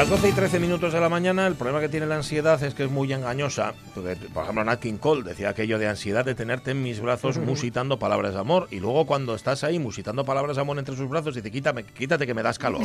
[0.00, 2.72] Las 12 y 13 minutos de la mañana, el problema que tiene la ansiedad es
[2.72, 3.74] que es muy engañosa.
[3.94, 7.36] Porque, por ejemplo, Nat King Cole decía aquello de ansiedad de tenerte en mis brazos
[7.36, 8.66] musitando palabras de amor.
[8.70, 12.26] Y luego cuando estás ahí musitando palabras de amor entre sus brazos, dice, quítame, quítate
[12.26, 12.80] que me das calor.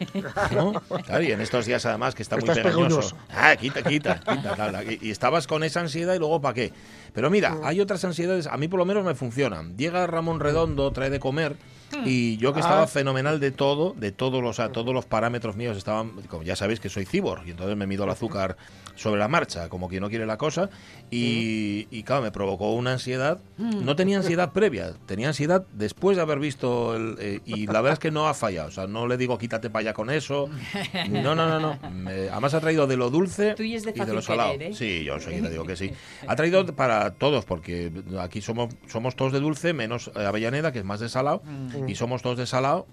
[0.52, 0.80] ¿No?
[1.06, 3.16] Claro, y en estos días además que está muy pegajoso.
[3.30, 4.84] Ah, quita, quita, quita.
[4.84, 6.72] Y, y estabas con esa ansiedad y luego ¿para qué?
[7.12, 9.76] Pero mira, hay otras ansiedades, a mí por lo menos me funcionan.
[9.76, 11.56] Llega Ramón Redondo, trae de comer.
[12.04, 12.86] Y yo que estaba Ah.
[12.86, 16.80] fenomenal de todo, de todos los, sea, todos los parámetros míos estaban, como ya sabéis
[16.80, 18.56] que soy cibor, y entonces me mido el azúcar
[18.94, 20.68] sobre la marcha, como quien no quiere la cosa,
[21.10, 23.40] y, y claro, me provocó una ansiedad.
[23.58, 27.94] No tenía ansiedad previa, tenía ansiedad después de haber visto, el, eh, y la verdad
[27.94, 30.48] es que no ha fallado, o sea, no le digo quítate para allá con eso,
[31.10, 33.80] no, no, no, no, Me- además ha traído de lo dulce Tú y de y
[33.80, 34.52] de fácil lo salado.
[34.52, 34.74] querer, ¿eh?
[34.74, 35.90] Sí, yo te digo que sí.
[36.26, 40.84] Ha traído para todos, porque aquí somos, somos todos de dulce, menos Avellaneda, que es
[40.84, 41.42] más de salado,
[41.86, 42.86] y somos todos de salado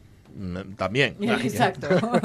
[0.75, 1.16] también.
[1.22, 1.88] Exacto.
[1.89, 2.20] Nos lo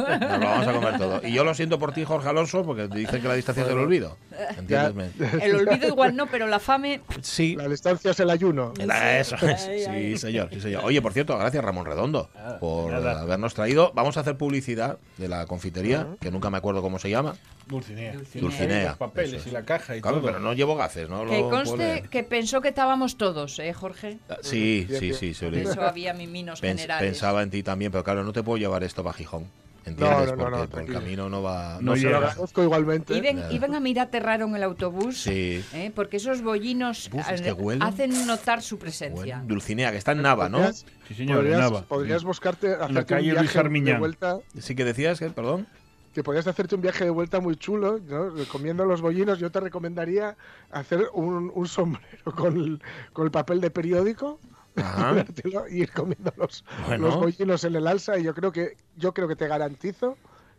[0.46, 1.20] vamos a comer todo.
[1.26, 3.68] Y yo lo siento por ti, Jorge Alonso, porque te dicen que la distancia es
[3.70, 4.16] el olvido.
[4.58, 5.10] ¿Entiendes?
[5.42, 7.00] El olvido igual no, pero la fame.
[7.20, 7.56] Sí.
[7.56, 8.72] La distancia es el ayuno.
[8.78, 9.66] La- Eso es.
[9.66, 10.12] Ay, ay.
[10.14, 10.84] Sí, señor, sí, señor.
[10.84, 12.28] Oye, por cierto, gracias Ramón Redondo
[12.60, 13.92] por habernos traído.
[13.94, 17.34] Vamos a hacer publicidad de la confitería, que nunca me acuerdo cómo se llama.
[17.66, 18.14] Dulcinea.
[18.34, 18.88] Dulcinea.
[18.90, 19.46] Los papeles es.
[19.46, 20.26] y la caja y Claro, todo.
[20.26, 21.24] pero no llevo gafes, ¿no?
[21.26, 24.18] Que conste que pensó que estábamos todos, ¿eh, Jorge?
[24.28, 25.14] Ah, Sí, sí, bien.
[25.14, 25.32] sí.
[25.34, 27.10] sí, Por eso había miminos Pens- generales.
[27.10, 29.46] pensaba en ti también, pero claro, no te puedo llevar esto para Gijón.
[29.84, 30.30] ¿Entiendes?
[30.30, 31.78] No, porque no, por el camino no va.
[31.80, 32.36] No se llega.
[32.58, 33.16] igualmente.
[33.16, 33.52] Iban, Nada.
[33.52, 35.64] iban a mirarte raro en el autobús, Sí.
[35.74, 35.90] ¿eh?
[35.92, 37.82] porque esos bollinos Uf, es eh, que huelen.
[37.82, 39.38] hacen notar su presencia.
[39.38, 40.58] Bueno, Dulcinea, que está en Nava, ¿no?
[40.58, 41.82] Podrías- Sí, señor, en podrías, Nava.
[41.82, 45.66] podrías buscarte hacerte un calle Luis viaje de vuelta Sí que decías que, perdón.
[46.14, 48.32] que podrías hacerte un viaje de vuelta muy chulo, ¿no?
[48.52, 50.36] comiendo los bollinos, yo te recomendaría
[50.70, 52.80] hacer un, un sombrero con el,
[53.12, 54.38] con el papel de periódico
[55.70, 57.06] Y ir comiendo los, Bueno.
[57.06, 60.16] los bollinos en el alza y yo creo que yo creo que te garantizo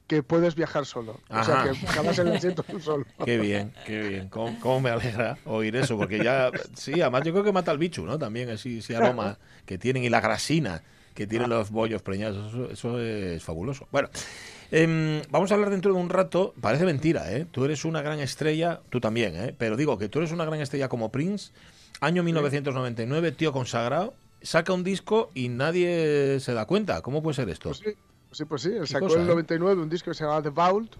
[0.07, 1.19] que puedes viajar solo.
[1.29, 3.05] O sea, que acabas en el asiento tú solo.
[3.25, 4.29] Qué bien, qué bien.
[4.29, 5.97] ¿Cómo, cómo me alegra oír eso?
[5.97, 8.19] Porque ya, sí, además yo creo que mata al bicho, ¿no?
[8.19, 12.53] También así, ese aroma que tienen y la grasina que tienen los bollos preñados.
[12.53, 13.87] Eso, eso es fabuloso.
[13.91, 14.09] Bueno,
[14.71, 16.53] em, vamos a hablar dentro de un rato.
[16.59, 17.45] Parece mentira, ¿eh?
[17.49, 19.55] Tú eres una gran estrella, tú también, ¿eh?
[19.57, 21.53] Pero digo que tú eres una gran estrella como Prince,
[22.03, 27.01] año 1999, tío consagrado, saca un disco y nadie se da cuenta.
[27.01, 27.69] ¿Cómo puede ser esto?
[27.69, 27.93] Pues sí,
[28.27, 28.69] pues sí, pues sí.
[28.73, 29.29] Él sacó en el eh?
[29.29, 30.93] 99 un disco que se llamaba The Vault.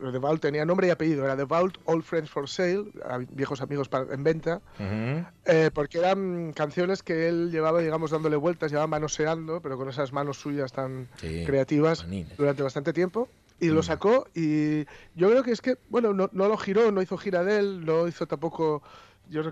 [0.00, 1.24] The Vault tenía nombre y apellido.
[1.26, 2.86] Era The Vault, All Friends for Sale,
[3.32, 4.62] viejos amigos para- en venta.
[4.78, 5.26] Ujú.
[5.44, 10.12] Eh, porque eran canciones que él llevaba, digamos, dándole vueltas, llevaba manoseando, pero con esas
[10.14, 12.36] manos suyas tan Sí, creativas manines.
[12.38, 13.28] durante bastante tiempo.
[13.60, 13.74] Y Mm.
[13.74, 14.84] lo sacó y
[15.14, 17.84] yo creo que es que, bueno, no, no lo giró, no hizo gira de él,
[17.84, 18.82] no hizo tampoco,
[19.30, 19.42] yo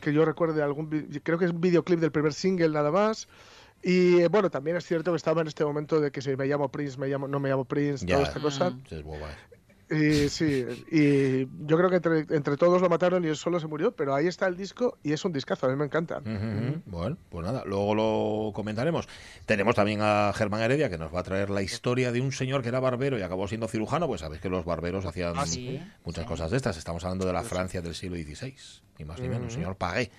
[0.00, 0.88] que yo recuerde algún,
[1.22, 3.28] creo que es un videoclip del primer single nada más.
[3.82, 6.46] Y eh, bueno, también es cierto que estaba en este momento de que si me
[6.46, 8.16] llamo Prince, me llamo, no me llamo Prince, Ya.
[8.16, 8.74] toda esta cosa.
[8.90, 9.57] Es.
[9.90, 13.66] Y sí, y yo creo que entre, entre todos lo mataron y él solo se
[13.66, 16.20] murió, pero ahí está el disco y es un discazo, a mí me encanta.
[16.84, 19.08] Bueno, pues nada, luego lo comentaremos.
[19.46, 22.62] Tenemos también a Germán Heredia que nos va a traer la historia de un señor
[22.62, 24.06] que era barbero y acabó siendo cirujano.
[24.06, 26.76] Pues sabéis que los barberos hacían Ah, sí, muchas cosas de estas.
[26.76, 28.54] Estamos hablando de la Francia del siglo XVI,
[28.98, 30.10] ni más ni menos, señor Pagué.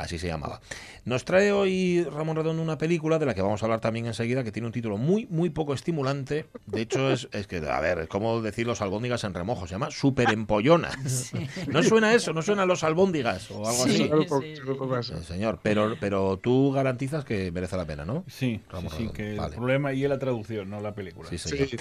[0.00, 0.60] Así se llamaba.
[1.04, 4.42] Nos trae hoy Ramón Redondo una película de la que vamos a hablar también enseguida,
[4.44, 6.46] que tiene un título muy, muy poco estimulante.
[6.66, 9.66] De hecho, es, es que, a ver, es como decir los albóndigas en remojo.
[9.66, 11.32] Se llama Super Empollonas.
[11.68, 14.10] No suena eso, no suena a los albóndigas o algo Sí.
[14.10, 14.54] así.
[15.02, 18.24] Sí, señor, pero, pero tú garantizas que merece la pena, ¿no?
[18.28, 19.50] Sí, Ramón sí, que vale.
[19.50, 21.28] el problema y es la traducción, no la película.
[21.28, 21.68] Sí, señor.
[21.68, 21.76] Sí.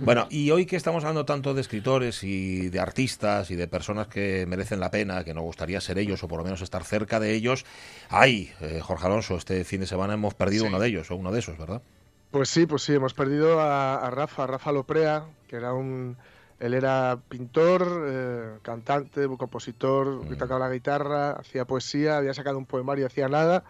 [0.00, 4.08] Bueno, y hoy que estamos hablando tanto de escritores y de artistas y de personas
[4.08, 7.20] que merecen la pena, que nos gustaría ser ellos o por lo menos estar cerca
[7.20, 7.59] de ellos,
[8.08, 10.68] ay, eh, Jorge Alonso, este fin de semana hemos perdido Sí.
[10.68, 11.82] uno de ellos o uno de esos, ¿verdad?
[12.30, 16.16] Pues sí, pues sí, hemos perdido a, a Rafa, a Rafa Loprea, que era un...
[16.60, 22.66] Él era pintor, eh, cantante, compositor, que tocaba la guitarra, hacía poesía, había sacado un
[22.66, 23.64] poemario, hacía nada.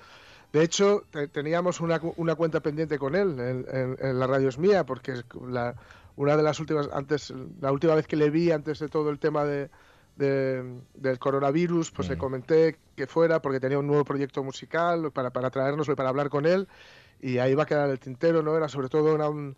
[0.53, 4.27] De hecho, te- teníamos una, cu- una cuenta pendiente con él en, en- en la
[4.27, 5.77] radio es mía, porque la,
[6.17, 9.21] una de las últimas, antes, la última vez que le vi, antes de todo el
[9.21, 9.71] tema de,
[10.21, 15.31] de- del coronavirus, pues le comenté que fuera porque tenía un nuevo proyecto musical para,
[15.31, 16.69] para traérnoslo y para hablar con él.
[17.21, 18.57] Y ahí va a quedar el tintero, ¿no?
[18.57, 19.57] Era sobre todo era un,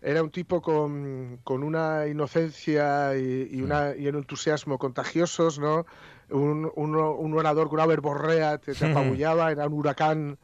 [0.00, 5.84] era un tipo con, con una inocencia y, y una, y un entusiasmo contagiosos, ¿no?
[6.30, 10.38] Un, un, un orador con una verborrea, te, te apabullaba, era un huracán.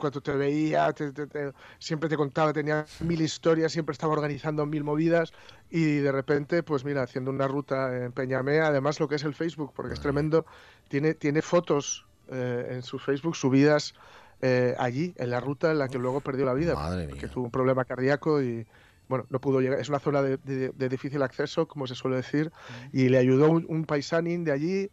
[0.00, 4.66] Cuanto te veía, te- te- te- siempre te contaba, tenía mil historias, siempre estaba organizando
[4.66, 5.32] mil movidas
[5.68, 9.34] y de repente, pues mira, haciendo una ruta en Peñamea, además lo que es el
[9.34, 10.46] Facebook, porque es tremendo,
[10.88, 13.94] tiene, tiene fotos eh, en su Facebook subidas
[14.40, 17.30] eh, allí, en la ruta en la que luego perdió la vida, Madre porque mía.
[17.34, 18.66] tuvo un problema cardíaco y
[19.08, 19.80] bueno, no pudo llegar.
[19.80, 22.52] Es una zona de, de- de difícil acceso, como se suele decir,
[22.92, 24.90] y le ayudó un, un paisanín de allí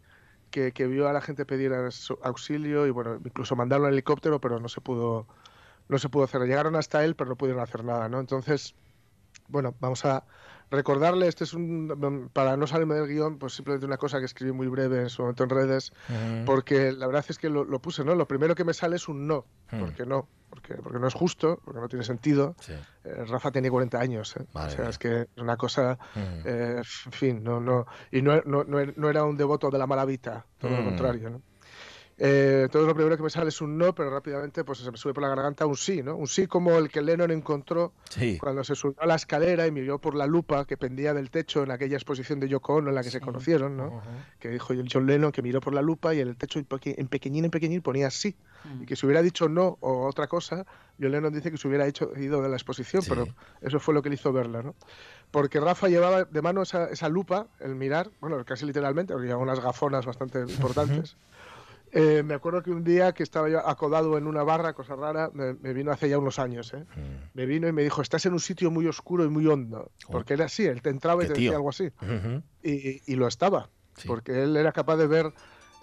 [0.50, 1.72] que, que vio a la gente pedir
[2.22, 5.26] auxilio y bueno, incluso mandaron un helicóptero, pero no se pudo
[5.88, 6.42] no se pudo hacer.
[6.42, 8.20] Llegaron hasta él, pero no pudieron hacer nada, ¿no?
[8.20, 8.74] Entonces,
[9.48, 10.24] bueno, vamos a
[10.70, 14.52] recordarle, este es un, para no salirme del guion, pues simplemente una cosa que escribí
[14.52, 15.92] muy breve en su momento en redes,
[16.44, 18.14] porque la verdad es que lo, lo puse, ¿no?
[18.14, 19.80] Lo primero que me sale es un no, Hmm.
[19.80, 22.54] porque no, porque, porque no es justo, porque no tiene sentido.
[22.60, 22.72] Sí.
[23.04, 24.46] Eh, Rafa tiene 40 años, ¿eh?
[24.54, 24.90] Madre o sea, mía.
[24.90, 26.18] es que es una cosa, Mm.
[26.44, 26.76] eh,
[27.06, 30.70] en fin, no, no, y no, no, no, era un devoto de la malavita, todo
[30.70, 30.84] lo Mm.
[30.84, 31.42] contrario, ¿no?
[32.18, 34.96] Eh, entonces lo primero que me sale es un no, pero rápidamente pues se me
[34.96, 36.16] sube por la garganta un sí, ¿no?
[36.16, 38.38] Un sí como el que Lennon encontró Sí.
[38.38, 41.62] cuando se subió a la escalera y miró por la lupa que pendía del techo
[41.62, 44.00] en aquella exposición de Yoko Ono en la que se conocieron, ¿no?
[44.38, 46.94] Que dijo John Lennon que miró por la lupa y en el techo en peque-
[46.96, 48.34] en pequeñín, en pequeñín ponía sí.
[48.80, 50.64] Y que si hubiera dicho no o otra cosa,
[51.00, 53.10] John Lennon dice que se hubiera hecho, ido de la exposición, Sí.
[53.10, 53.26] pero
[53.60, 54.74] eso fue lo que le hizo verla, ¿no?
[55.30, 59.44] Porque Rafa llevaba de mano esa, esa lupa, el mirar, bueno, casi literalmente, porque llevaba
[59.44, 61.16] unas gafonas bastante importantes.
[61.98, 65.30] Eh, me acuerdo que un día que estaba yo acodado en una barra, cosa rara,
[65.32, 66.84] me, me vino hace ya unos años, ¿eh?
[66.94, 67.30] Mm.
[67.34, 69.90] me vino y me dijo, estás en un sitio muy oscuro y muy hondo.
[70.10, 71.42] Porque era así, él te entraba y te tío.
[71.44, 71.88] decía algo así.
[72.62, 74.06] Y, y lo estaba, Sí.
[74.08, 75.32] porque él era capaz de ver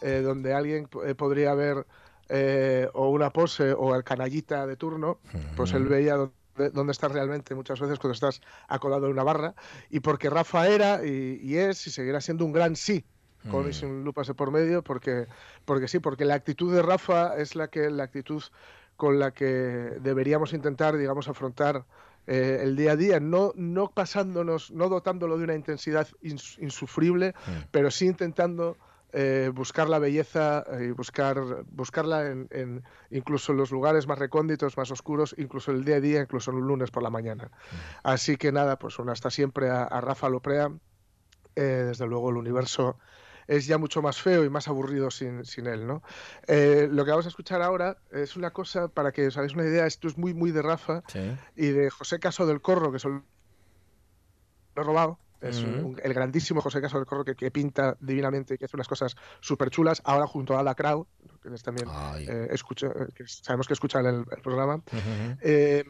[0.01, 1.87] eh, donde alguien eh, podría ver
[2.29, 5.19] eh, o una pose o el canallita de turno,
[5.55, 9.55] pues él veía dónde, dónde estás realmente muchas veces cuando estás acodado en una barra.
[9.89, 13.03] Y porque Rafa era y, y es y seguirá siendo un gran sí.
[13.49, 15.27] Con y sin lupas de por medio, porque,
[15.65, 18.41] porque sí, porque la actitud de Rafa es la que la actitud
[18.95, 21.85] con la que deberíamos intentar, digamos, afrontar
[22.27, 27.33] eh, el día a día, no, no pasándonos, no dotándolo de una intensidad ins- insufrible,
[27.71, 28.77] pero sí intentando
[29.11, 34.77] eh, buscar la belleza y buscar, buscarla en, en incluso en los lugares más recónditos,
[34.77, 37.51] más oscuros, incluso el día a día, incluso el lunes por la mañana.
[38.03, 40.71] Así que nada, pues una hasta siempre a, a Rafa Loprea.
[41.55, 42.97] Eh, desde luego el universo
[43.47, 46.01] es ya mucho más feo y más aburrido sin, sin él, ¿no?
[46.47, 49.63] Eh, lo que vamos a escuchar ahora es una cosa, para que os hagáis una
[49.65, 51.35] idea, esto es muy, muy de Rafa Sí.
[51.55, 53.25] y de José Caso del Corro, que son
[54.75, 55.19] lo he robado.
[55.41, 58.77] Es un- el grandísimo José Caso del Corro que, que pinta divinamente y que hace
[58.77, 60.01] unas cosas súper chulas.
[60.05, 61.05] Ahora junto a Ada Crowd,
[61.41, 61.89] que es también
[62.29, 64.81] eh, escucha, eh, que sabemos que escuchan el, el programa,
[65.41, 65.83] eh,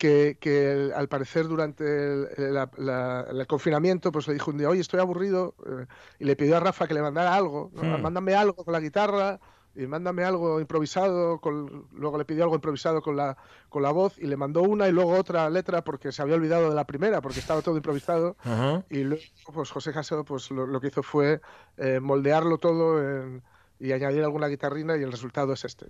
[0.00, 4.50] que, que el- al parecer durante el, el- la- la- el confinamiento pues le dijo
[4.50, 5.84] un día, oye, estoy aburrido, eh,
[6.18, 7.82] y le pidió a Rafa que le mandara algo, ¿no?
[7.82, 8.02] Hmm.
[8.02, 9.38] mándame algo con la guitarra,
[9.74, 13.36] y mándame algo improvisado, con, luego le pidió algo improvisado con la,
[13.68, 16.70] con la voz, y le mandó una y luego otra letra porque se había olvidado
[16.70, 18.36] de la primera, porque estaba todo improvisado,
[18.88, 21.42] y luego pues José Casado pues lo, lo que hizo fue
[21.76, 23.42] eh, moldearlo todo en-
[23.78, 25.86] y añadir alguna guitarrina, y el resultado es este.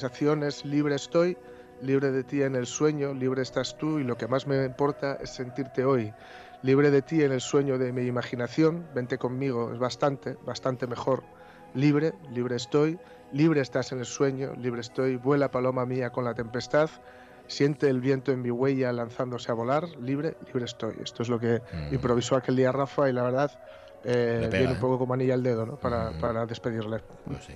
[0.00, 1.36] Poema o la improvisación es libre estoy,
[1.82, 5.18] libre de ti en el sueño, libre estás tú y lo que más me importa
[5.20, 6.12] es sentirte hoy.
[6.62, 11.22] Libre de ti en el sueño de mi imaginación, vente conmigo, es bastante, bastante mejor.
[11.74, 12.98] Libre, libre estoy,
[13.32, 16.88] libre estás en el sueño, libre estoy, vuela paloma mía con la tempestad,
[17.48, 20.94] siente el viento en mi huella lanzándose a volar, libre, libre estoy.
[21.02, 21.94] Esto es lo que Mm.
[21.94, 23.50] improvisó aquel día Rafa y la verdad
[24.04, 24.80] eh, pega, viene un ¿eh?
[24.80, 25.76] poco como anilla al dedo ¿no?
[25.76, 26.20] para, Mm.
[26.20, 27.00] para despedirle.
[27.26, 27.54] Pues sí.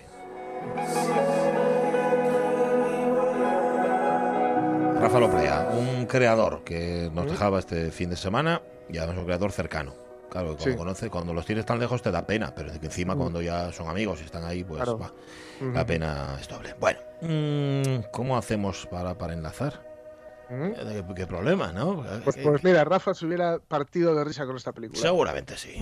[5.00, 9.52] Rafa Loprea, un creador que nos dejaba este fin de semana y además un creador
[9.52, 9.94] cercano.
[10.30, 10.76] Claro, cuando, Sí.
[10.76, 13.18] conoce, cuando los tienes tan lejos te da pena, pero es que encima Mm.
[13.18, 14.98] cuando ya son amigos y están ahí, pues Claro.
[14.98, 15.12] va,
[15.60, 15.70] Ujú.
[15.72, 16.74] la pena es doble.
[16.80, 19.84] Bueno, mm, ¿cómo hacemos para, para enlazar?
[20.50, 22.04] Eh, ¿Qué, qué problema, no?
[22.24, 25.00] Pues, Eh, pues mira, Rafa se hubiera partido de risa con esta película.
[25.00, 25.76] Seguramente sí.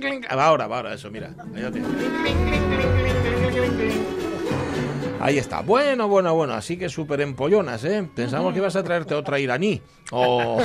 [0.00, 0.26] Clink.
[0.28, 1.30] Ah, va ahora, va ahora, eso, mira.
[5.20, 5.60] Ahí está.
[5.62, 6.52] Bueno, bueno, bueno.
[6.54, 8.06] Así que súper empollonas, ¿eh?
[8.14, 9.80] Pensamos que ibas a traerte otra iraní.
[10.10, 10.58] O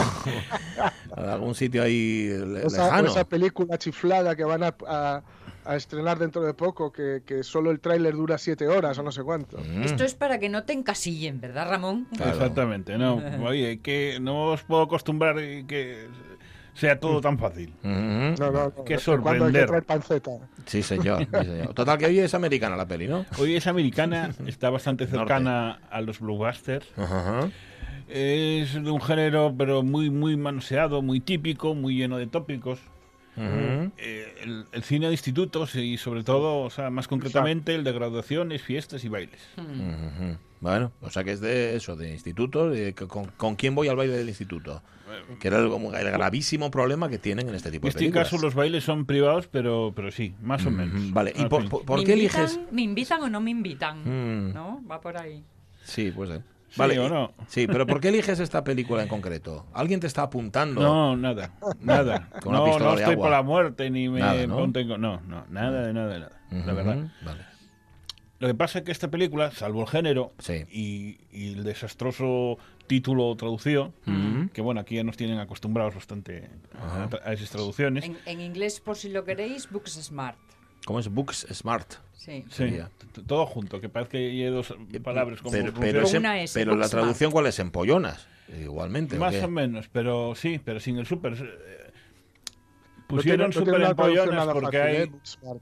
[1.15, 3.07] algún sitio ahí le- Esa, o lejano.
[3.09, 5.21] esa película chiflada que van a, a-
[5.65, 9.11] a estrenar dentro de poco, que, que solo el tráiler dura siete horas o no
[9.11, 9.57] sé cuánto.
[9.57, 12.07] Mm, Esto es para que no te encasillen, ¿verdad, Ramón?
[12.15, 12.31] Claro.
[12.31, 13.15] Exactamente, no.
[13.45, 16.07] Oye, que no os puedo acostumbrar y que
[16.73, 17.73] sea todo tan fácil.
[17.83, 17.89] ujú.
[17.89, 18.83] No, no, no.
[18.85, 19.83] Qué de cuando hay que sorprender.
[19.83, 20.31] panceta.
[20.65, 21.73] Sí, señor, sí, señor.
[21.73, 23.25] Total, que hoy es americana la peli, ¿no?
[23.37, 26.87] Hoy es americana, está bastante cercana a los blockbusters.
[26.97, 27.49] Ajá.
[28.07, 32.79] Es de un género, pero muy, muy manoseado, muy típico, muy lleno de tópicos.
[33.41, 37.91] Eh, el, el cine de institutos y sobre todo, o sea, más concretamente el de
[37.93, 39.39] graduaciones, fiestas y bailes.
[40.61, 43.87] Bueno, o sea que es de eso, de instituto, de que con, con quién voy
[43.87, 44.81] al baile del instituto.
[45.39, 45.69] Que era el,
[46.11, 48.29] gravísimo problema que tienen en este tipo En de este películas.
[48.29, 51.11] caso los bailes son privados, pero, pero sí, más o menos.
[51.11, 52.41] Vale, ¿y por, por- por ¿Me qué invitan?
[52.43, 52.59] eliges...?
[52.71, 54.03] ¿Me invitan o no me invitan?
[54.49, 54.53] Mm.
[54.53, 54.83] ¿No?
[54.89, 55.43] Va por ahí.
[55.83, 56.41] Sí, pues eh.
[56.69, 57.33] Sí Vale, o no.
[57.47, 59.65] sí, pero ¿por qué eliges esta película en concreto?
[59.73, 60.81] ¿Alguien te está apuntando?
[60.81, 62.29] No, nada, nada.
[62.43, 64.55] Con no, no estoy por la muerte ni me Nada, ¿no?
[64.57, 64.97] contengo.
[64.97, 66.41] No, no, nada de nada de nada.
[66.65, 67.11] La verdad.
[67.25, 67.49] Vale.
[68.39, 70.63] Lo que pasa es que esta película, salvo el género Sí.
[70.71, 72.57] y, y el desastroso
[72.87, 73.93] título o traducción,
[74.53, 76.49] que bueno, aquí ya nos tienen acostumbrados bastante
[77.23, 78.05] a esas traducciones.
[78.05, 80.37] En, en inglés, por si lo queréis, Books Smart.
[80.85, 81.93] ¿Cómo es Books Smart?
[82.15, 82.43] Sí.
[82.49, 82.77] Sí,
[83.25, 86.75] todo junto, que parece que hay dos palabras como Pero, pero, ese- una S, pero
[86.75, 87.57] la traducción, ¿cuál es?
[87.59, 88.27] En pollonas.
[88.61, 89.15] Igualmente.
[89.17, 91.33] ¿o Más o menos, pero sí, pero sin el super.
[91.33, 91.91] eh,
[93.07, 93.89] Pusieron tiene- no tiene super
[94.21, 94.95] empollonas porque fácil, hay.
[95.03, 95.05] ¿eh?
[95.07, 95.61] Booksmart.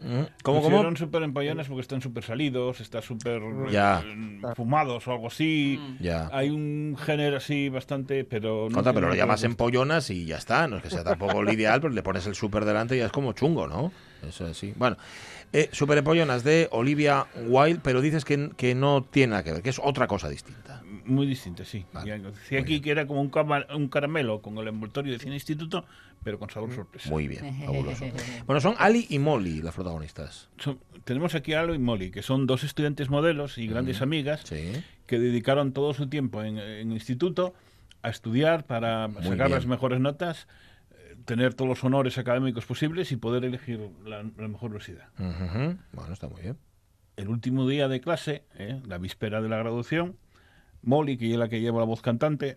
[0.00, 0.96] Mm, ¿Cómo, pusieron cómo?
[0.96, 4.00] super empollonas porque están súper salidos, está súper Ya.
[4.06, 5.80] eh, fumados o algo así.
[6.00, 6.28] Ya.
[6.32, 8.68] Hay un género así bastante, pero.
[8.70, 10.68] no Jota, pero lo llamas empollonas y ya está.
[10.68, 13.06] No es que sea tampoco lo ideal, pero le pones el súper delante y ya
[13.06, 13.92] es como chungo, ¿no?
[14.26, 14.72] Eso es así.
[14.76, 14.96] Bueno,
[15.52, 19.62] eh, Super empollonas de Olivia Wilde, pero dices que, que no tiene nada que ver,
[19.62, 20.82] que es otra cosa distinta.
[21.04, 21.86] Muy distinta, sí.
[21.92, 22.18] Vale.
[22.18, 25.84] Decía aquí que era como un, cama- un caramelo con el envoltorio de cine instituto,
[26.22, 27.08] pero con sabor sorpresa.
[27.10, 28.04] Muy bien, fabuloso.
[28.46, 30.48] Bueno, son Ali y Molly las protagonistas.
[30.58, 34.42] Son- tenemos aquí a Alo y Molly, que son dos estudiantes modelos y grandes amigas
[34.44, 34.72] Sí.
[35.06, 37.54] que dedicaron todo su tiempo en, en instituto
[38.02, 39.50] a estudiar para sacar bien.
[39.52, 40.46] las mejores notas,
[41.28, 45.10] tener todos los honores académicos posibles y poder elegir la, la mejor universidad.
[45.18, 46.56] Bueno, está muy bien.
[47.16, 50.16] El último día de clase, eh, la víspera de la graduación,
[50.80, 52.56] Molly, que es la que lleva la voz cantante,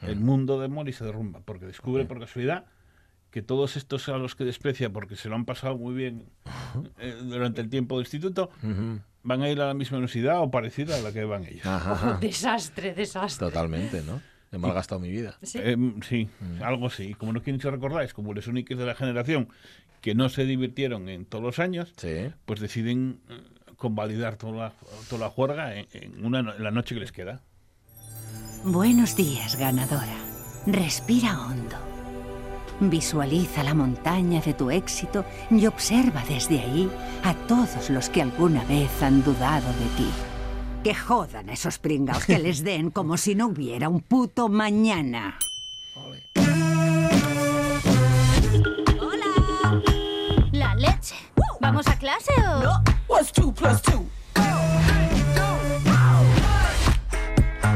[0.00, 2.64] el mundo de Molly se derrumba, porque descubre por casualidad
[3.30, 6.30] que todos estos a los que desprecia porque se lo han pasado muy bien
[6.98, 8.48] eh, durante el tiempo de instituto,
[9.22, 11.66] van a ir a la misma universidad o parecida a la que van ellos.
[11.66, 12.18] Ajá, ajá.
[12.22, 13.48] Desastre, desastre.
[13.48, 14.22] Totalmente, ¿no?
[14.52, 15.36] He malgastado mi vida.
[15.42, 15.58] Sí.
[15.62, 15.76] Eh,
[16.08, 16.28] sí,
[16.62, 17.14] algo así.
[17.14, 19.48] Como no quieren que recordáis, como los únicos de la generación
[20.00, 22.30] que no se divirtieron en todos los años, Sí.
[22.44, 23.40] pues deciden eh,
[23.76, 24.72] convalidar toda la,
[25.10, 27.40] toda la juerga en, en una, en la noche que les queda.
[28.64, 30.16] Buenos días, ganadora.
[30.66, 31.76] Respira hondo.
[32.80, 36.90] Visualiza la montaña de tu éxito y observa desde ahí
[37.24, 40.08] a todos los que alguna vez han dudado de ti.
[40.82, 45.38] Que jodan a esos pringaos que les den como si no hubiera un puto mañana.
[49.00, 49.82] ¡Hola!
[50.52, 51.16] La leche.
[51.60, 52.62] ¿Vamos a clase o...?
[52.62, 52.82] No.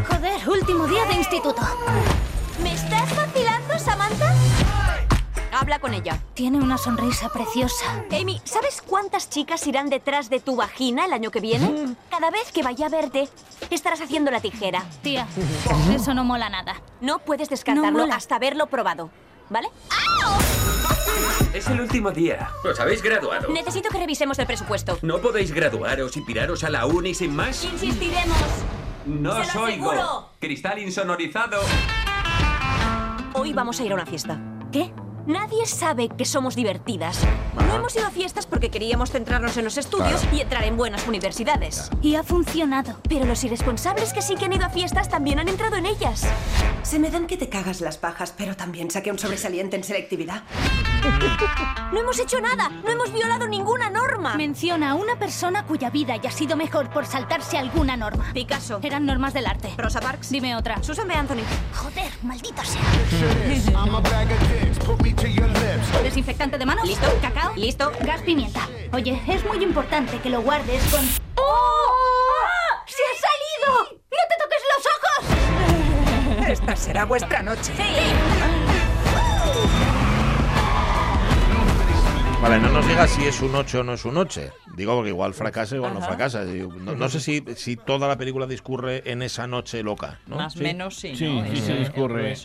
[0.08, 1.62] Joder, último día de instituto.
[2.62, 4.34] ¿Me estás vacilando, Samantha?
[5.60, 6.18] Habla con ella.
[6.32, 7.84] Tiene una sonrisa preciosa.
[8.18, 11.94] Amy, ¿sabes cuántas chicas irán detrás de tu vagina el año que viene?
[12.08, 13.28] Cada vez que vaya a verte,
[13.68, 14.82] estarás haciendo la tijera.
[15.02, 15.26] Tía,
[15.92, 16.80] eso no mola nada.
[17.02, 19.10] No puedes descartarlo No hasta haberlo probado.
[19.50, 19.68] ¿Vale?
[21.52, 22.50] Es el último día.
[22.64, 23.48] Os habéis graduado.
[23.52, 24.98] Necesito que revisemos el presupuesto.
[25.02, 27.64] ¿No podéis graduaros y piraros a la uni sin más?
[27.64, 28.38] Insistiremos.
[29.04, 29.90] No ¡Se os lo oigo.
[29.90, 30.28] aseguro!
[30.38, 31.60] Cristal insonorizado.
[33.34, 34.40] Hoy vamos a ir a una fiesta.
[34.72, 34.92] ¿Qué?
[35.26, 37.18] Nadie sabe que somos divertidas.
[37.68, 40.36] No hemos ido a fiestas porque queríamos centrarnos en los estudios Claro.
[40.36, 41.90] y entrar en buenas universidades.
[42.02, 42.96] Y ha funcionado.
[43.08, 46.26] Pero los irresponsables que sí que han ido a fiestas también han entrado en ellas.
[46.82, 50.42] Se me dan que te cagas las pajas, pero también saqué un sobresaliente en selectividad.
[51.92, 54.36] No hemos hecho nada, no hemos violado ninguna norma.
[54.36, 58.30] Menciona a una persona cuya vida haya sido mejor por saltarse alguna norma.
[58.32, 58.78] Picasso.
[58.82, 59.72] Eran normas del arte.
[59.76, 60.30] Rosa Parks.
[60.30, 60.80] Dime otra.
[60.84, 61.14] Susan B.
[61.14, 61.42] Anthony.
[61.74, 62.80] Joder, maldita sea.
[66.02, 66.86] ¿Desinfectante de manos?
[66.86, 67.06] ¿Listo?
[67.20, 67.52] ¿Cacao?
[67.56, 67.92] ¿Listo?
[68.02, 68.68] Gas pimienta.
[68.92, 71.00] Oye, es muy importante que lo guardes con...
[71.36, 71.42] ¡Oh!
[72.44, 72.84] ¡Ah!
[72.86, 74.00] ¡Se ha salido!
[74.10, 74.86] ¡No te toques los
[76.38, 76.48] ojos!
[76.50, 77.72] Esta será vuestra noche.
[82.42, 84.40] Vale, no nos digas si es un 8 o no es un 8.
[84.74, 86.42] Digo porque igual fracasa, igual no fracasa.
[86.44, 90.20] No, no sé si, si toda la película discurre en esa noche loca.
[90.26, 90.36] ¿no?
[90.36, 91.44] Más o menos sí, Sí, ¿no?
[91.54, 92.36] sí, el- el discurre eh,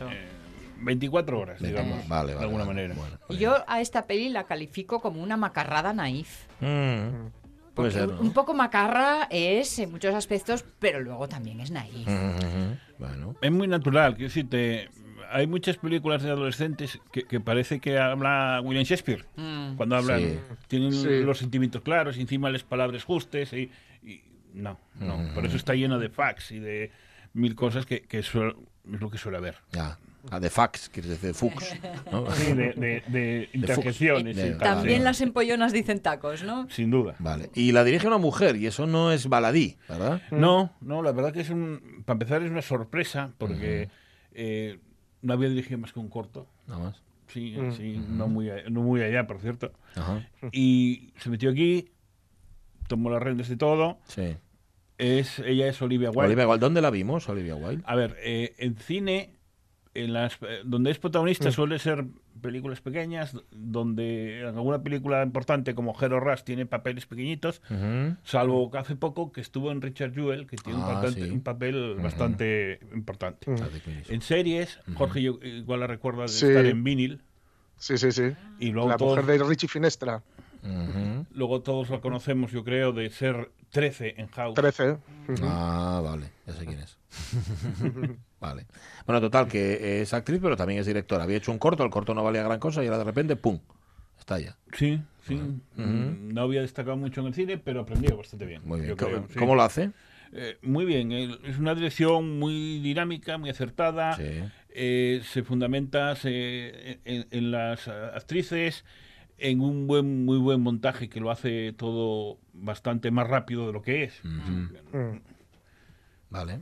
[0.86, 2.88] 24 horas, digamos, Vale, de vale, alguna vale.
[2.88, 3.20] manera.
[3.30, 6.46] Yo a esta peli la califico como una macarrada naif.
[6.62, 7.28] Mm,
[7.74, 8.22] puede ser, ¿no?
[8.22, 12.08] Un poco macarra es en muchos aspectos, pero luego también es naif.
[12.08, 13.36] Ujú, Bueno.
[13.42, 14.90] Es muy natural, quiero decirte,
[15.32, 19.26] hay muchas películas de adolescentes que, que parece que habla William Shakespeare.
[19.36, 19.76] Mm.
[19.76, 20.40] Cuando hablan, Sí.
[20.68, 21.22] tienen Sí.
[21.24, 23.72] los sentimientos claros, y encima las palabras justas y,
[24.04, 24.22] y-
[24.54, 25.34] no, no.
[25.34, 26.92] Por eso está lleno de fax y de
[27.34, 28.56] mil cosas que, que suel-
[28.94, 29.58] es lo que suele haber.
[29.74, 29.98] Ya.
[30.32, 31.76] Ah, de fax, quieres decir de Fuchs.
[32.12, 32.30] ¿no?
[32.36, 34.36] Sí, de, de- de interjecciones.
[34.36, 36.68] De- y tal, También las empollonas dicen tacos, ¿no?
[36.70, 37.16] Sin duda.
[37.20, 37.50] Vale.
[37.54, 40.22] Y la dirige una mujer, y eso no es baladí, ¿verdad?
[40.32, 42.04] No, no, la verdad que es un.
[42.06, 43.90] Para empezar, es una sorpresa porque
[44.34, 44.80] eh,
[45.22, 46.48] no había dirigido más que un corto.
[46.68, 47.02] Nada más.
[47.28, 47.72] Sí, Mm.
[47.72, 49.72] sí, no, muy, a- no muy allá, por cierto.
[49.96, 50.28] Ajá.
[50.52, 51.90] Y se metió aquí,
[52.88, 54.00] tomó las riendas de todo.
[54.08, 54.38] Sí.
[54.98, 56.26] Es, ella es Olivia Wilde.
[56.28, 57.84] Olivia Wilde, ¿dónde la vimos, Olivia Wilde?
[57.86, 59.35] A ver, eh, en cine,
[59.96, 61.52] en las, eh, donde es protagonista Mm.
[61.54, 62.06] suele ser
[62.42, 67.62] películas pequeñas, donde en alguna película importante como Hero Rush tiene papeles pequeñitos,
[68.24, 71.32] salvo que hace poco que estuvo en Richard Jewell, que tiene un, Ah, bastante- sí.
[71.32, 73.50] un papel bastante importante.
[73.50, 74.12] Eastwood.
[74.12, 76.46] En series, Jorge yo, igual la recuerda de Sí.
[76.46, 77.22] estar en vinil.
[77.78, 78.32] Sí, sí, sí.
[78.60, 80.22] Y luego la mujer de Richie Finestra.
[81.32, 84.56] Luego todos la conocemos, yo creo, de ser 13 en House.
[84.56, 84.98] 13.
[85.44, 86.98] Ah, vale, ya sé quién es.
[88.40, 88.66] vale.
[89.06, 91.24] Bueno, total, que es actriz, pero también es directora.
[91.24, 93.60] Había hecho un corto, el corto no valía gran cosa y ahora de repente, ¡pum!
[94.18, 94.58] Está ya.
[94.74, 95.36] Sí, sí.
[95.76, 98.62] Mm, No había destacado mucho en el cine, pero aprendió bastante bien.
[98.66, 98.90] Muy bien.
[98.92, 99.40] yo ¿Cómo, creo, sí.
[99.40, 99.92] cómo lo hace?
[100.32, 104.16] Eh, muy bien, eh, es una dirección muy dinámica, muy acertada.
[104.16, 104.24] Sí.
[104.70, 108.84] eh, se fundamenta se- en, en las actrices,
[109.38, 113.82] en un buen, muy buen montaje que lo hace todo bastante más rápido de lo
[113.82, 114.22] que es.
[116.30, 116.62] Vale.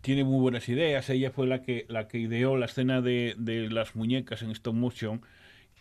[0.00, 1.08] Tiene muy buenas ideas.
[1.10, 4.74] Ella fue la que, la que ideó la escena de, de las muñecas en stop
[4.74, 5.22] motion,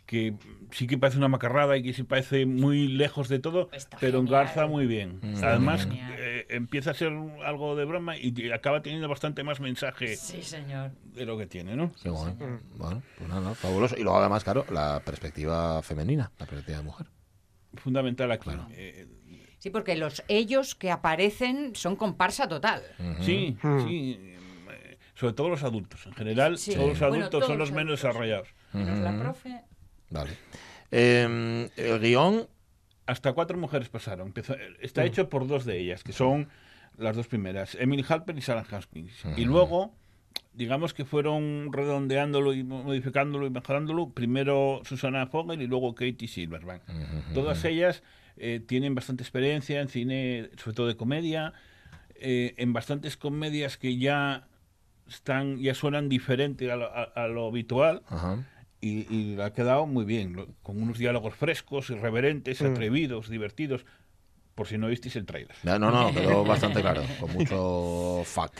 [0.07, 0.33] que
[0.71, 4.65] sí que parece una macarrada y que sí parece muy lejos de todo, pero engarza
[4.65, 5.19] muy bien.
[5.21, 6.13] Está Además, genial.
[6.17, 7.11] eh, empieza a ser
[7.45, 10.91] algo de broma y acaba teniendo bastante más mensaje Sí, señor.
[11.13, 11.91] de lo que tiene, ¿no?
[12.01, 12.33] Qué guay.
[12.77, 13.95] Bueno, pues nada, fabuloso.
[13.97, 17.07] Y luego además, claro, la perspectiva femenina, la perspectiva de mujer.
[17.75, 18.49] Fundamental aquí.
[18.71, 19.07] Eh,
[19.59, 22.83] Sí, porque los ellos que aparecen son comparsa total.
[23.21, 24.17] Sí, sí.
[24.21, 26.05] eh, Sobre todo los adultos.
[26.05, 26.73] En general, Sí.
[26.75, 28.47] todos los Bueno, adultos todos son los los menos desarrollados.
[28.71, 29.61] Menos la profe.
[30.09, 30.31] Vale.
[30.91, 32.47] Eh, el guion.
[33.05, 34.27] Hasta cuatro mujeres pasaron.
[34.27, 35.05] Empezó- está Mm.
[35.05, 36.49] hecho por dos de ellas, que son
[36.97, 39.13] las dos primeras, Emily Halper y Sarah Haskins.
[39.37, 39.93] Y luego,
[40.53, 44.09] digamos que fueron redondeándolo y modificándolo y mejorándolo.
[44.09, 46.81] Primero Susana Fogel y luego Katie Silverman.
[47.33, 48.03] Todas ellas
[48.39, 51.53] eh, tienen bastante experiencia en cine, sobre todo de comedia,
[52.15, 54.47] eh, en bastantes comedias que ya
[55.07, 58.03] están, ya suenan diferente a lo, a- a lo habitual.
[58.09, 58.43] Ajá.
[58.79, 62.65] Y, y ha quedado muy bien, con unos diálogos frescos, irreverentes, Mm.
[62.67, 63.85] atrevidos, divertidos.
[64.53, 65.55] Por si no visteis el trailer.
[65.63, 68.51] No, no, quedó bastante claro, con mucho fuck.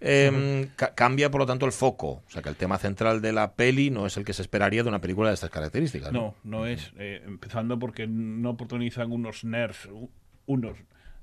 [0.00, 2.22] Eh, ca- cambia, por lo tanto, el foco.
[2.26, 4.82] O sea, que el tema central de la peli no es el que se esperaría
[4.82, 6.12] de una película de estas características.
[6.12, 6.92] No, No, no es.
[6.98, 9.88] eh, empezando porque no oportunizan unos nerds,
[10.46, 10.76] unos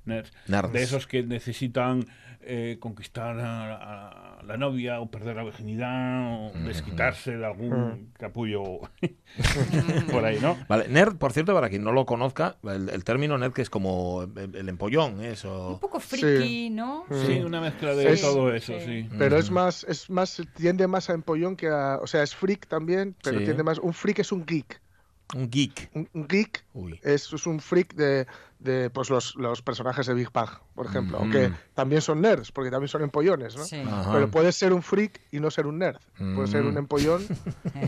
[0.06, 0.32] nerds.
[0.48, 0.74] Nerds.
[0.74, 2.06] De esos que necesitan
[2.48, 8.82] eh, conquistar a, a la novia o perder la virginidad o desquitarse de algún capullo
[10.12, 10.56] por ahí, ¿no?
[10.68, 13.70] Vale, nerd, por cierto, para quien no lo conozca, el, el término nerd que es
[13.70, 15.72] como el, el empollón, eso.
[15.74, 17.06] Un poco friki, ¿no?
[17.26, 19.10] Sí, una mezcla de todo eso, sí.
[19.18, 21.98] Pero es más, es más, tiende más a empollón que a.
[22.02, 23.46] O sea, es freak también, pero Sí.
[23.46, 23.80] tiende más.
[23.80, 24.82] Un freak es un geek.
[25.34, 25.90] Un geek.
[25.96, 27.00] Un, un geek Uy.
[27.04, 28.28] es, es un freak de,
[28.60, 31.18] de pues los, los personajes de Big Bang, por ejemplo.
[31.18, 31.24] Ujú.
[31.26, 33.64] Aunque también son nerds, porque también son empollones, ¿no?
[33.66, 33.82] Sí.
[34.14, 35.98] Pero puedes ser un freak y no ser un nerd.
[36.36, 36.78] Puedes ser un Mm.
[36.78, 37.26] empollón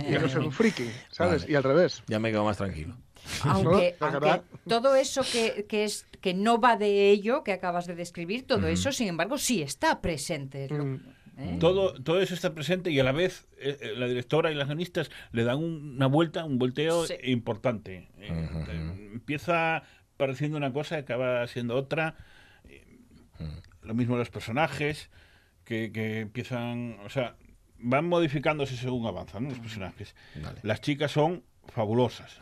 [0.09, 1.41] y no ser un freaking, ¿sabes?
[1.43, 1.51] Vale.
[1.53, 2.03] Y al revés.
[2.07, 2.97] Ya me quedo más tranquilo.
[3.43, 4.07] Aunque, ¿No?
[4.07, 8.47] aunque todo eso que, que es que no va de ello que acabas de describir,
[8.47, 8.67] todo Ujú.
[8.67, 10.67] eso, sin embargo, sí está presente.
[10.69, 10.99] lo- Mm.
[11.37, 11.57] ¿Eh?
[11.59, 14.67] Todo, todo eso está presente y a la vez eh, eh, la directora y las
[14.67, 17.13] guionistas le dan un- una vuelta, un volteo Sí.
[17.23, 18.07] importante.
[18.19, 19.83] Eh, Empieza
[20.17, 22.15] pareciendo una cosa y acaba siendo otra.
[22.67, 22.83] Eh,
[23.83, 25.09] Lo mismo los personajes,
[25.63, 27.35] que, que empiezan, o sea,
[27.79, 29.49] van modificándose según avanzan ¿no?
[29.49, 30.15] los personajes.
[30.41, 30.59] Vale.
[30.63, 32.37] Las chicas son fabulosas.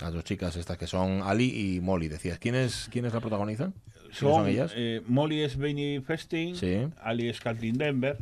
[0.00, 2.38] Las dos chicas estas que son Ali y Molly, decías.
[2.38, 3.72] ¿Quiénes, ¿quiénes la protagonizan?
[3.94, 4.72] ¿Quiénes Son, son ellas?
[4.74, 6.88] eh, Molly es Benny Festing, Sí.
[7.02, 8.16] Ali es Kathleen Denver.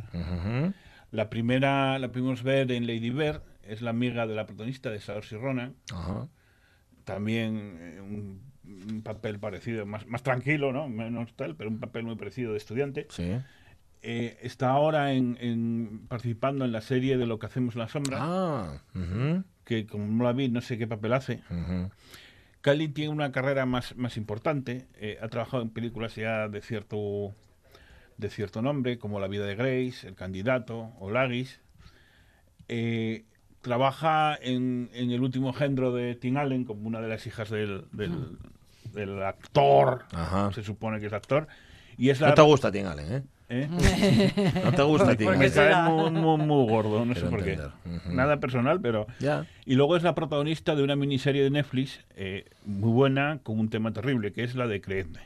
[1.11, 4.99] La primera la pudimos ver en Lady Bird, es la amiga de la protagonista de
[4.99, 5.75] Saoirse Ronan.
[5.93, 6.27] Ajá.
[7.05, 8.41] También eh, un,
[8.89, 10.89] un papel parecido, más, más tranquilo, ¿no?
[10.89, 13.07] Menos tal, pero un papel muy parecido de estudiante.
[13.09, 13.31] Sí.
[14.01, 17.87] Eh, está ahora en, en- participando en la serie de Lo que hacemos en la
[17.87, 18.81] sombra, Ah.
[18.93, 21.41] ujú, que como no la vi, no sé qué papel hace.
[21.51, 21.91] ujú.
[22.61, 27.33] Kylie tiene una carrera más, más importante, eh, ha trabajado en películas ya de cierto,
[28.17, 31.59] de cierto nombre, como La vida de Grace, El candidato o Lagis.
[32.67, 33.25] Eh,
[33.61, 37.85] trabaja en, en El último engendro de Tim Allen como una de las hijas del,
[37.91, 38.37] del,
[38.93, 40.51] del actor, Ajá.
[40.53, 41.47] se supone que es actor.
[41.97, 43.23] Y es la, No te gusta Tim Allen, ¿eh?
[43.49, 43.67] ¿Eh?
[44.63, 45.51] No te gusta Tim Me Allen.
[45.51, 47.59] cae muy, muy, muy gordo, no sé por qué.
[48.09, 49.07] Nada personal, pero...
[49.19, 49.45] Ya.
[49.65, 53.69] Y luego es la protagonista de una miniserie de Netflix eh, muy buena, con un
[53.69, 55.21] tema terrible, que es la de Creedme.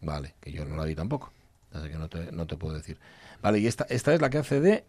[0.00, 1.32] Vale, que yo no la vi tampoco.
[1.72, 2.98] Así que no te, no te puedo decir.
[3.42, 4.84] Vale, y esta, esta es la que hace de.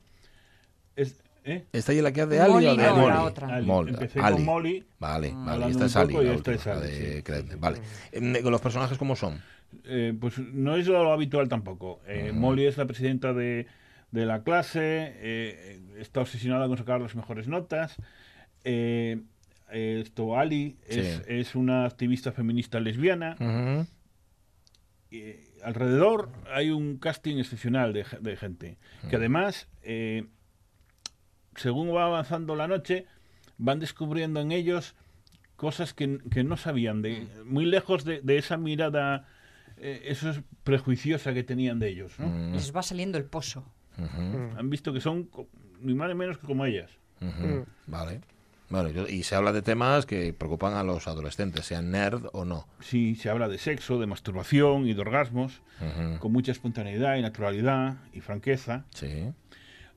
[0.95, 1.65] Es, ¿eh?
[1.73, 3.07] ¿Esta es la que hace de Ali Molly o de no, Molly?
[3.13, 3.47] la otra.
[3.55, 3.65] Ali.
[3.65, 3.89] Molly.
[3.91, 4.35] Empecé Ali.
[4.35, 6.13] con Molly, Vale, vale, y hablando esta es Ali.
[6.13, 7.55] y la esta última, es la Ali, de sí.
[7.59, 7.81] Vale.
[8.11, 9.41] Eh, ¿Los personajes cómo son?
[9.83, 12.01] Eh, pues no es lo habitual tampoco.
[12.07, 13.67] Eh, Molly es la presidenta de,
[14.11, 17.95] de la clase, eh, está obsesionada con sacar las mejores notas.
[18.63, 21.21] Esto Ali es, Sí.
[21.27, 23.35] es una activista feminista lesbiana.
[25.63, 28.77] Alrededor hay un casting excepcional de, ge- de gente
[29.09, 29.67] que además
[31.55, 33.05] según va avanzando la noche
[33.57, 34.93] van descubriendo en ellos
[35.55, 39.25] cosas que, que no sabían de muy lejos de, de esa mirada
[39.77, 42.27] eh, eso es prejuiciosa que tenían de ellos ¿no?
[42.27, 42.53] Mm.
[42.53, 43.65] Les va saliendo el pozo.
[43.97, 44.57] Ujú.
[44.57, 45.29] han visto que son
[45.79, 47.65] ni más ni menos que como ellas Ujú.
[47.87, 48.21] Vale.
[48.67, 52.43] Bueno, yo- y se habla de temas que preocupan a los adolescentes, sean nerd o
[52.45, 52.67] no.
[52.81, 56.19] sí se habla de sexo de masturbación y de orgasmos Ujú.
[56.19, 59.31] con mucha espontaneidad y naturalidad y franqueza Sí.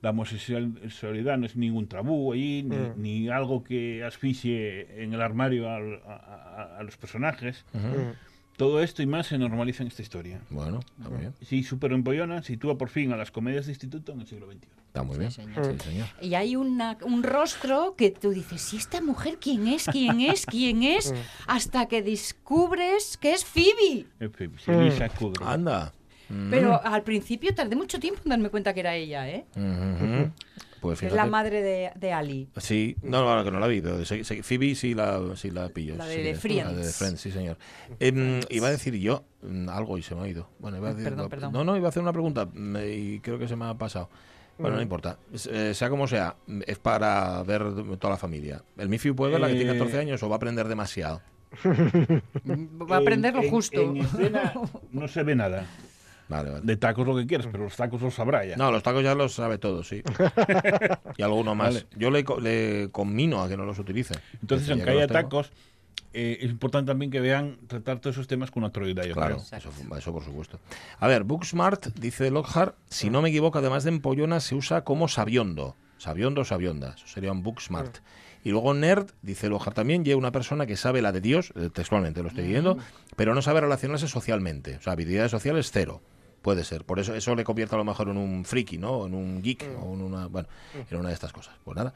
[0.01, 2.93] La homosexualidad no es ningún tabú allí, ni, Mm.
[3.03, 7.65] ni algo que asfixie en el armario al- a, a- a los personajes.
[7.73, 8.13] Mm.
[8.59, 10.41] Todo esto y más se normaliza en esta historia.
[10.51, 11.35] Bueno, está muy bien.
[11.41, 14.69] Sí, súper empollona, sitúa por fin a las comedias de instituto en el siglo XXI.
[14.89, 15.31] Está muy bien.
[15.31, 15.65] señor.
[15.65, 16.09] Sí, señor.
[16.21, 19.85] Y hay una, un rostro que tú dices, ¿y esta mujer quién es?
[19.87, 20.45] ¿Quién es?
[20.45, 21.15] ¿Quién es?
[21.47, 24.07] Hasta que descubres que es Phoebe.
[24.19, 25.47] En fin, sí, Elisa Kudrow.
[25.49, 25.93] Anda.
[26.29, 26.51] Mm.
[26.51, 29.47] Pero al principio tardé mucho tiempo en darme cuenta que era ella, ¿eh?
[29.55, 30.33] Ujú.
[30.89, 32.49] Pues Que es la madre de, de Ali.
[32.57, 33.99] Sí, no, no, que no la vi, pero
[34.43, 35.97] Phoebe sí la, sí la pillo.
[35.97, 36.77] La de sí, The La Friends.
[36.77, 37.57] de The Friends, sí, señor.
[38.01, 40.49] Em, iba a decir yo mm, algo y se me ha ido.
[40.59, 41.53] Bueno, iba a decir, Perdón, perdón.
[41.53, 44.09] No, no, iba a hacer una pregunta mm, y creo que se me ha pasado.
[44.59, 45.19] Bueno, no importa.
[45.33, 47.63] Es- eh, sea como sea, mm, es para ver
[47.99, 48.63] toda la familia.
[48.77, 51.21] ¿El Mifi puede ver la que tiene Eh, 14 años o va a aprender demasiado?
[51.65, 53.81] Va a aprender lo en- justo.
[53.81, 54.53] En, escena
[54.93, 55.67] no se ve nada.
[56.29, 56.63] Vale, vale.
[56.65, 58.57] De tacos lo que quieras, pero los tacos los sabrá ya.
[58.57, 60.03] No, los tacos ya los sabe todo, sí.
[61.17, 61.75] y alguno más.
[61.75, 61.87] Vale.
[61.97, 64.15] Yo le, co- le conmino a que no los utilice.
[64.41, 65.51] Entonces, aunque haya tacos,
[66.13, 69.59] eh, es importante también que vean tratar todos esos temas con naturalidad, yo Claro, creo.
[69.59, 70.59] eso, eso por supuesto.
[70.99, 75.09] A ver, Booksmart, dice Lockhart, si no me equivoco, además de empollona, se usa como
[75.09, 75.77] sabiondo.
[75.99, 76.95] Sabiondo o sabionda.
[76.97, 77.99] Eso sería un Booksmart.
[78.45, 81.71] Y luego nerd, dice Lockhart también, lleva una persona que sabe la de Dios, eh,
[81.73, 82.79] textualmente lo estoy leyendo,
[83.17, 84.77] pero no sabe relacionarse socialmente.
[84.77, 86.01] O sea, habilidades sociales cero.
[86.49, 86.85] Puede ser.
[86.87, 89.05] Por eso eso le convierte a lo mejor en un friki, ¿no?
[89.07, 90.49] En un geek o en una, bueno,
[90.91, 91.55] en una de estas cosas.
[91.63, 91.93] Pues nada.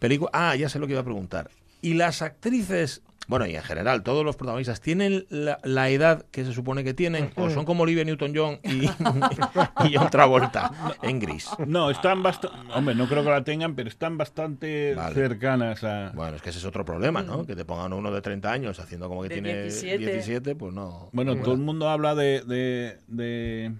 [0.00, 1.50] Pelicu- ah, ya sé lo que iba a preguntar.
[1.82, 6.44] ¿Y las actrices Bueno, y en general, todos los protagonistas tienen la, la edad que
[6.44, 8.86] se supone que tienen, o son como Olivia Newton-John y,
[9.88, 10.70] y John Travolta
[11.02, 11.48] en gris.
[11.66, 12.56] No, están bastante.
[12.72, 15.14] Hombre, no creo que la tengan, pero están bastante Vale.
[15.14, 16.12] cercanas a.
[16.14, 17.44] Bueno, es que ese es otro problema, ¿no?
[17.44, 19.98] Que te pongan uno de 30 años haciendo como que De tiene 17.
[19.98, 21.10] 17, pues no.
[21.12, 23.72] Bueno, todo el mundo habla de, de, de,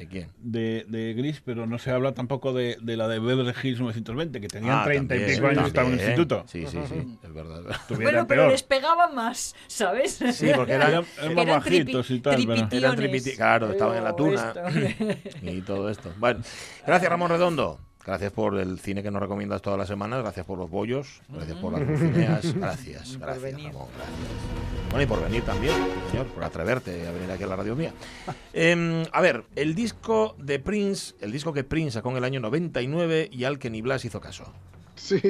[0.00, 0.28] ¿De quién?
[0.38, 4.40] de, de Gris, pero no se habla tampoco de, de la de Beverly Hills 920,
[4.40, 6.44] que tenían Ah, 30 y también, pico años y estaban en el instituto.
[6.48, 7.62] Sí, sí, sí, es verdad.
[8.00, 10.12] Bueno, pero les pegaba más, ¿sabes?
[10.32, 12.96] Sí, porque eran, Eran- eran más Eran bajitos tripi- y tal, pero- eran
[13.36, 14.54] claro, estaban en la tuna
[15.42, 16.10] y todo esto.
[16.18, 16.40] Bueno,
[16.86, 17.78] gracias Ramón Redondo.
[18.06, 20.22] Gracias por el cine que nos recomiendas todas las semanas.
[20.22, 21.20] Gracias por los bollos.
[21.28, 22.54] Gracias por las dulcineas.
[22.56, 23.18] Gracias.
[23.18, 23.62] Gracias.
[23.62, 23.88] Ramón.
[23.94, 24.69] Gracias.
[24.90, 25.76] Bueno, y por venir también,
[26.10, 27.94] señor, por atreverte a venir aquí a la radio mía.
[28.52, 32.40] Em, a ver, el disco de Prince, el disco que Prince sacó en el año
[32.40, 34.52] 99 y al que ni Blas hizo caso.
[34.96, 35.20] Sí,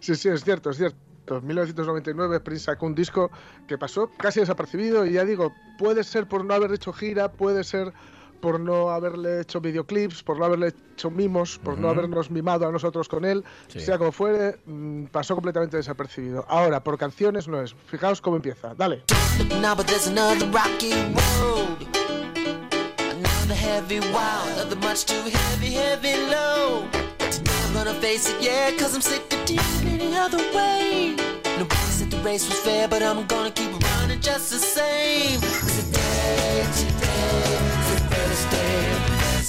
[0.00, 0.98] sí, sí, es cierto, es cierto.
[1.28, 3.30] En 1999 Prince sacó un disco
[3.68, 7.62] que pasó casi desapercibido y ya digo, puede ser por no haber hecho gira, puede
[7.62, 7.92] ser
[8.40, 12.72] por no haberle hecho videoclips, por no haberle hecho mimos, por no habernos mimado a
[12.72, 13.80] nosotros con él, Sí.
[13.80, 16.44] sea como fuere, mm, pasó completamente desapercibido.
[16.48, 17.74] Ahora, por canciones no es.
[17.86, 18.74] Fijaos cómo empieza.
[18.74, 19.02] Dale.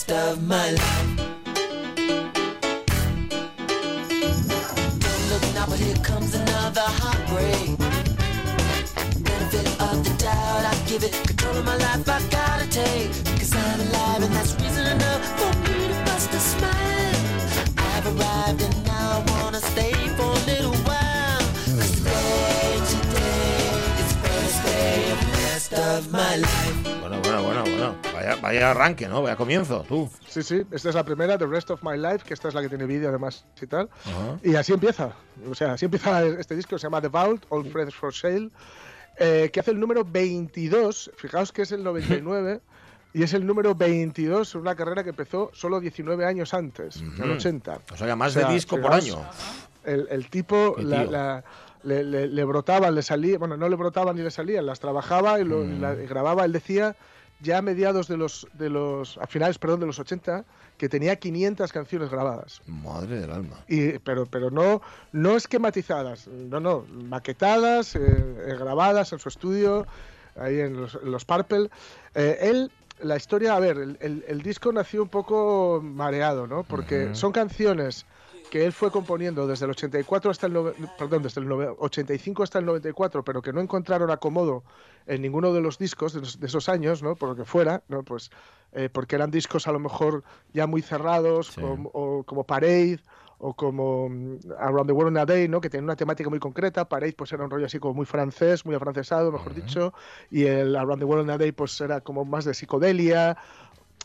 [0.08, 1.17] Best of my life.
[5.00, 7.78] Don't look now, but here comes another heartbreak
[9.24, 10.65] benefit of the doubt.
[10.65, 12.10] I give it control of my life.
[12.10, 13.26] I gotta take,
[28.41, 29.21] Vaya, arranque, ¿no?
[29.23, 30.10] Vaya comienzo, tú.
[30.28, 32.62] Sí, sí, esta es la primera, The Rest of My Life, que esta es la
[32.62, 33.89] que tiene vídeo además y tal.
[34.06, 34.39] Ajá.
[34.43, 35.13] Y así empieza.
[35.50, 38.50] O sea, así empieza este disco, se llama The Vault, All Friends for Sale,
[39.19, 41.12] eh, que hace el número 22.
[41.17, 42.62] Fijaos que es el 99.
[43.13, 47.13] Y es el número 22 en una carrera que empezó solo 19 años antes, en
[47.15, 47.32] el Ujú.
[47.38, 47.80] 80.
[47.93, 49.30] O sea, más O sea, de disco por fijaos, año.
[49.86, 51.43] El, el tipo la- la-
[51.84, 55.39] le, le- le brotaban, le salía, bueno, no le brotaban ni le salían, las trabajaba
[55.39, 56.45] y, lo, y la- y grababa.
[56.45, 56.95] Él decía
[57.41, 60.43] ya a mediados de los, de los, a finales, perdón, de los 80,
[60.78, 62.62] que tenía 500 canciones grabadas.
[62.67, 63.58] Madre del alma.
[63.67, 69.86] Y, pero pero no, no esquematizadas, no, no, maquetadas, eh, eh, grabadas en su estudio,
[70.36, 71.69] ahí en los, en los Purple.
[72.15, 72.71] Eh, él,
[73.02, 76.63] la historia, a ver, el, el- el disco nació un poco mareado, ¿no?
[76.63, 78.06] Porque son canciones
[78.51, 82.43] que él fue componiendo desde el 84 hasta el nove- perdón, desde el nove- 85
[82.43, 84.63] hasta el 94, pero que no encontraron acomodo
[85.05, 87.15] en ninguno de los discos de, esos- de esos años, ¿no?
[87.15, 88.03] Por lo que fuera, ¿no?
[88.03, 88.31] Pues
[88.73, 91.62] eh, porque eran discos a lo mejor ya muy cerrados, Sí.
[91.62, 92.99] como, o como Parade
[93.39, 95.62] o como mm, Around the World in a Day, ¿no?
[95.62, 96.88] Que tienen una temática muy concreta.
[96.89, 99.93] Parade pues era un rollo así como muy francés, muy afrancesado, mejor dicho,
[100.31, 103.38] y el Around the World in a Day pues era como más de psicodelia.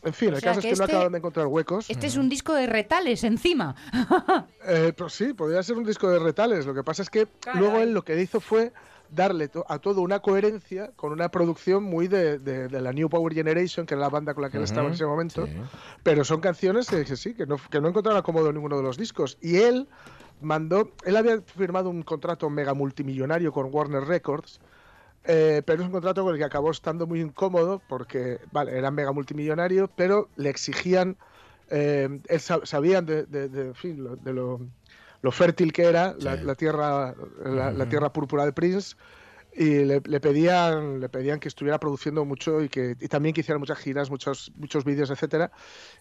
[0.03, 1.89] En fin, O el caso es que que no este- acaban de encontrar huecos.
[1.89, 3.75] Este es un disco de retales encima.
[4.65, 6.65] Eh, pues sí, podría ser un disco de retales.
[6.65, 7.59] Lo que pasa es que Caray.
[7.61, 8.71] luego él lo que hizo fue
[9.09, 13.09] darle to- a todo una coherencia con una producción muy de, de- de la New
[13.09, 15.45] Power Generation, que era la banda con la que él estaba en ese momento.
[15.45, 15.53] Sí.
[16.01, 18.83] Pero son canciones que, que sí, que no, que no encontraron acomodo en ninguno de
[18.83, 19.37] los discos.
[19.41, 19.87] Y él
[20.41, 24.59] mandó, él había firmado un contrato mega multimillonario con Warner Records.
[25.25, 28.91] Eh, pero es un contrato con el que acabó estando muy incómodo porque, vale, era
[28.91, 31.17] mega multimillonario, pero le exigían,
[31.69, 32.09] eh,
[32.63, 34.59] sabían de, de- de- en fin, lo- de lo,
[35.21, 36.43] lo fértil que era la, Sí.
[36.43, 38.95] la tierra, la, tierra púrpura de Prince
[39.55, 43.41] y le, le pedían le pedían que estuviera produciendo mucho y que y también que
[43.41, 45.51] hiciera muchas giras muchos muchos vídeos etcétera.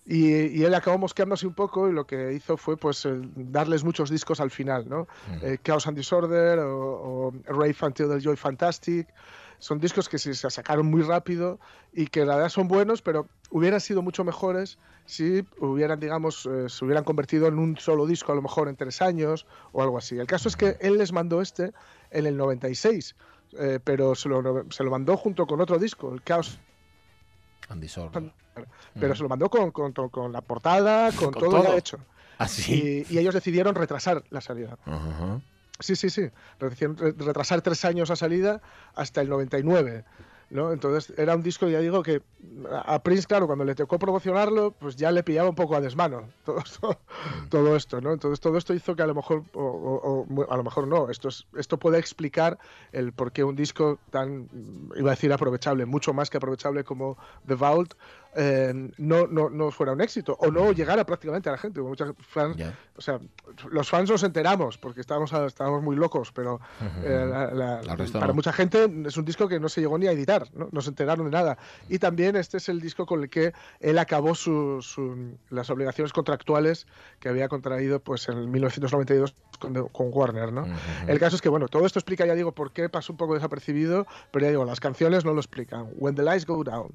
[0.06, 3.84] Y, y él acabó mosqueándose un poco y lo que hizo fue pues eh, darles
[3.84, 5.06] muchos discos al final no
[5.42, 9.08] Eh, Chaos and Disorder o, o Rave Until the Joy Fantastic.
[9.58, 11.60] Son discos que se, se sacaron muy rápido
[11.92, 16.68] y que la verdad son buenos pero hubieran sido mucho mejores si hubieran digamos eh,
[16.68, 19.98] se hubieran convertido en un solo disco a lo mejor en tres años o algo
[19.98, 20.18] así.
[20.18, 21.72] El caso es que él les mandó este
[22.10, 23.14] en el 96
[23.58, 26.58] eh, pero se lo, se lo mandó junto con otro disco, el Chaos,
[27.68, 28.32] Andy Sordo.
[28.98, 31.64] pero se lo mandó con, con, to- con la portada, con, Con todo, todo.
[31.64, 31.98] ya hecho.
[32.38, 33.04] ¿Ah, sí?
[33.08, 34.76] y, y ellos decidieron retrasar la salida.
[35.78, 36.28] Sí, sí, sí.
[36.60, 38.60] Decidieron retrasar tres años la salida
[38.94, 40.04] hasta el 99.
[40.52, 40.70] ¿No?
[40.72, 42.22] Entonces era un disco, ya digo, que
[42.84, 46.28] a Prince, claro, cuando le tocó promocionarlo, pues ya le pillaba un poco a desmano
[46.44, 47.00] todo esto,
[47.48, 48.12] todo esto ¿no?
[48.12, 51.08] Entonces todo esto hizo que a lo mejor, o, o- o- a lo mejor no,
[51.10, 52.58] esto, es, esto puede explicar
[52.92, 54.48] el por qué un disco tan,
[54.96, 57.94] iba a decir aprovechable, mucho más que aprovechable como The Vault,
[58.34, 61.80] eh, no, no, no fuera un éxito, o no llegara prácticamente a la gente.
[61.80, 63.20] O sea,
[63.70, 66.60] los fans nos enteramos porque estábamos, estábamos muy locos, pero
[67.04, 69.98] eh, la- la- El resto para mucha gente es un disco que no se llegó
[69.98, 71.58] ni a editar, no, no se enteraron de nada.
[71.88, 76.12] Y también este es el disco con el que él acabó su- su- las obligaciones
[76.12, 76.86] contractuales
[77.20, 80.64] que había contraído pues en 1992 con, con Warner, ¿no?
[81.06, 83.34] El caso es que, bueno, todo esto explica, ya digo, por qué pasó un poco
[83.34, 85.88] desapercibido, pero ya digo, las canciones no lo explican.
[85.96, 86.92] When the lights go down.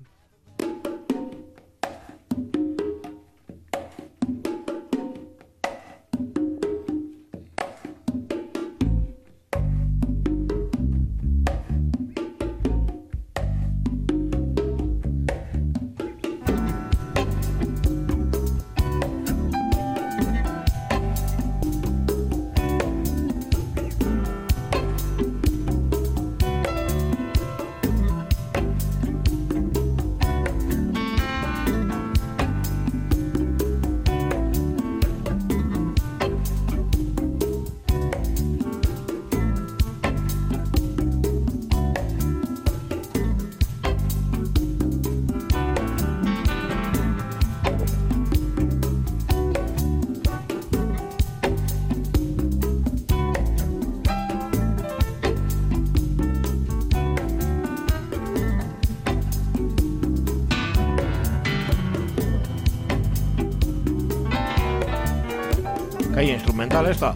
[66.85, 67.15] Esta?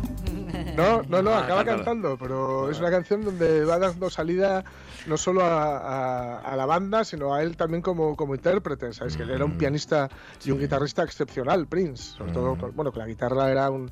[0.75, 4.63] No, no, no, Ah, acaba cantando, pero es una canción donde va dando salida
[5.07, 8.93] no solo a, a- a la banda, sino a él también como, como intérprete.
[8.93, 9.17] ¿sabes?
[9.17, 10.09] Que él era un pianista
[10.45, 12.15] y un guitarrista excepcional, Prince.
[12.17, 13.91] Sobre todo, con- bueno, que la guitarra era un,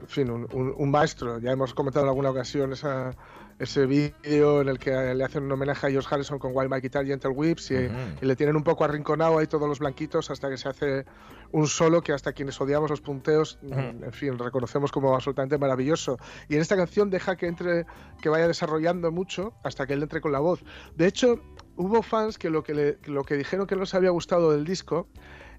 [0.00, 1.38] en fin, un, un- un maestro.
[1.38, 3.12] Ya hemos comentado en alguna ocasión esa,
[3.58, 6.80] ese vídeo en el que le hacen un homenaje a George Harrison con Wild My
[6.80, 7.88] Guitar Gentle Whips y,
[8.20, 11.06] le tienen un poco arrinconado ahí todos los blanquitos hasta que se hace
[11.52, 13.78] un solo que hasta quienes odiamos los punteos, Ujú.
[13.78, 16.18] en fin, reconocemos como absolutamente maravilloso.
[16.48, 17.86] Y en esta canción deja que entre,
[18.20, 20.62] que vaya desarrollando mucho hasta que él entre con la voz.
[20.96, 21.40] De hecho,
[21.76, 24.64] hubo fans que lo que, le- lo que dijeron que no les había gustado del
[24.64, 25.08] disco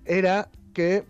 [0.05, 1.03] era que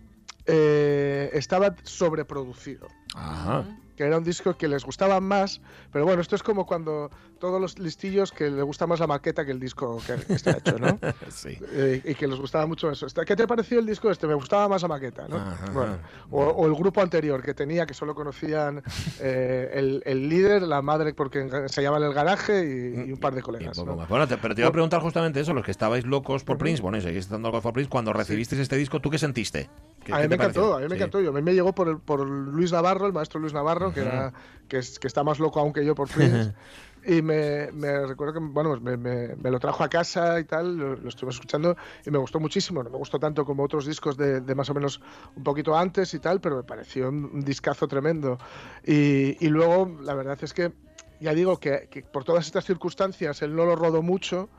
[0.46, 2.88] eh, estaba sobreproducido.
[3.16, 3.66] Ajá.
[3.98, 5.60] Que era un disco que les gustaba más,
[5.92, 9.44] pero bueno, esto es como cuando todos los listillos que les gusta más la maqueta
[9.44, 11.00] que el disco que está hecho, ¿no?
[11.30, 11.58] sí.
[11.72, 13.08] Eh, y que les gustaba mucho eso.
[13.08, 14.28] Esta- ¿Qué te pareció el disco este?
[14.28, 15.38] Me gustaba más la maqueta, ¿no?
[15.38, 15.72] Ajá.
[15.72, 15.98] Bueno,
[16.30, 18.84] o, o el grupo anterior que tenía, que solo conocían
[19.20, 23.18] eh, el, el líder, la madre, porque se llama en el garaje y, y un
[23.20, 23.78] par de colegas.
[23.84, 23.96] ¿no?
[24.08, 26.82] Bueno, te- pero te iba a preguntar justamente eso, los que estabais locos por Prince,
[26.84, 29.70] bueno, y seguís estando locos por Prince, cuando recibisteis este disco, ¿tú qué sentiste?
[30.08, 31.22] ¿Qué- a qué mí te me encantó, a mí me encantó.
[31.22, 34.00] Yo, a mí me llegó por, el- por Luis Navarro, el maestro Luis Navarro, que,
[34.00, 34.34] era,
[34.68, 36.54] que, es, que está más loco aún que yo por Prince.
[37.06, 40.78] y me, me recuerdo que bueno, me, me- me lo trajo a casa y tal,
[40.78, 42.84] lo, lo estuve escuchando y me gustó muchísimo.
[42.84, 45.02] No me gustó tanto como otros discos de, de más o menos
[45.36, 48.38] un poquito antes y tal, pero me pareció un, un discazo tremendo.
[48.86, 50.72] Y, y luego, la verdad es que
[51.20, 54.50] ya digo que, que por todas estas circunstancias él no lo rodó mucho,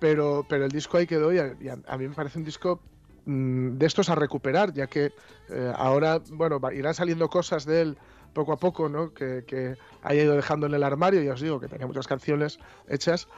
[0.00, 2.44] pero, pero el disco ahí quedó y a, y a- a mí me parece un
[2.44, 2.80] disco
[3.26, 5.12] de estos a recuperar, ya que
[5.50, 7.98] eh, ahora, bueno, irán saliendo cosas de él
[8.32, 9.12] poco a poco, ¿no?
[9.12, 12.58] Que, que haya ido dejando en el armario, ya os digo que tenía muchas canciones
[12.88, 13.28] hechas,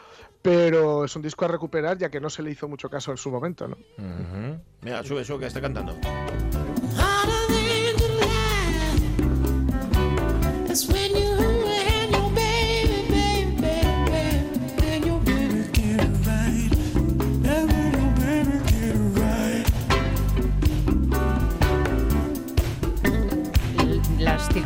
[0.43, 3.17] pero es un disco a recuperar ya que no se le hizo mucho caso en
[3.17, 3.77] su momento, ¿no?
[4.83, 5.97] Mira, sube, sube, que esté cantando.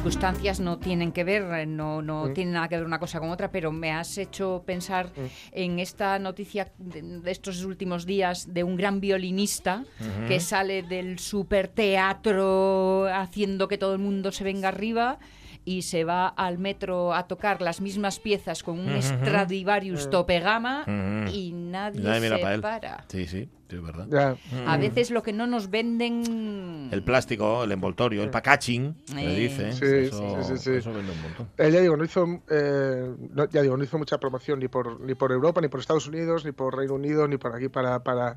[0.02, 2.34] Circunstancias no tienen que ver, eh, no, no Mm.
[2.34, 5.12] tienen nada que ver una cosa con otra, pero me has hecho pensar
[5.52, 9.84] en esta noticia de, estos últimos días de un gran violinista
[10.26, 15.20] que sale del superteatro haciendo que todo el mundo se venga arriba
[15.64, 19.00] y se va al metro a tocar las mismas piezas con un.
[19.02, 20.10] Stradivarius Ujú.
[20.10, 20.84] tope gama
[21.32, 22.60] y nadie, Nadie mira se para él.
[22.60, 23.04] para.
[23.08, 24.06] Sí, sí, sí, es verdad.
[24.10, 24.36] Ya.
[24.66, 24.80] A Mm.
[24.80, 26.88] veces lo que no nos venden...
[26.90, 29.38] El plástico, el envoltorio, el packaging, le Eh.
[29.48, 29.72] dice.
[29.72, 30.70] Sí, eso, sí, sí, sí.
[30.78, 31.48] eso vende un montón.
[31.58, 35.00] Eh, ya digo, no hizo, eh, no- ya digo, no hizo mucha promoción ni por,
[35.00, 38.02] ni por Europa, ni por Estados Unidos, ni por Reino Unido, ni por aquí para,
[38.02, 38.36] para,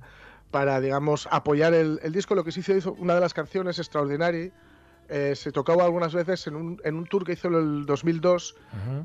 [0.52, 2.36] para digamos, apoyar el, el disco.
[2.36, 4.52] Lo que sí hizo, hizo una de las canciones, Extraordinary,
[5.10, 8.56] eh, se tocaba algunas veces en un, en un tour que hizo en el 2002,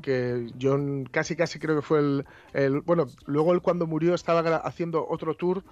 [0.01, 0.77] que yo
[1.11, 5.35] casi casi creo que fue el, el- Bueno, luego él cuando murió estaba haciendo otro
[5.35, 5.63] tour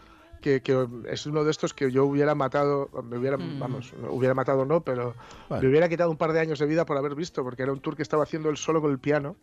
[0.42, 3.60] que, que es uno de estos que yo hubiera matado, me hubiera, Mm.
[3.60, 5.16] vamos, no hubiera matado no, pero
[5.50, 5.64] Bueno.
[5.64, 7.82] me hubiera quitado un par de años de vida por haber visto, porque era un
[7.82, 9.36] tour que estaba haciendo él solo con el piano.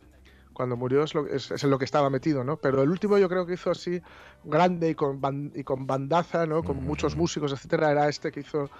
[0.54, 2.56] Cuando murió es, lo, es, es en lo que estaba metido, ¿no?
[2.56, 4.00] Pero el último yo creo que hizo así
[4.42, 6.62] grande y con, ban- y con bandaza, ¿no?
[6.62, 8.70] Con muchos músicos, etcétera, era este que hizo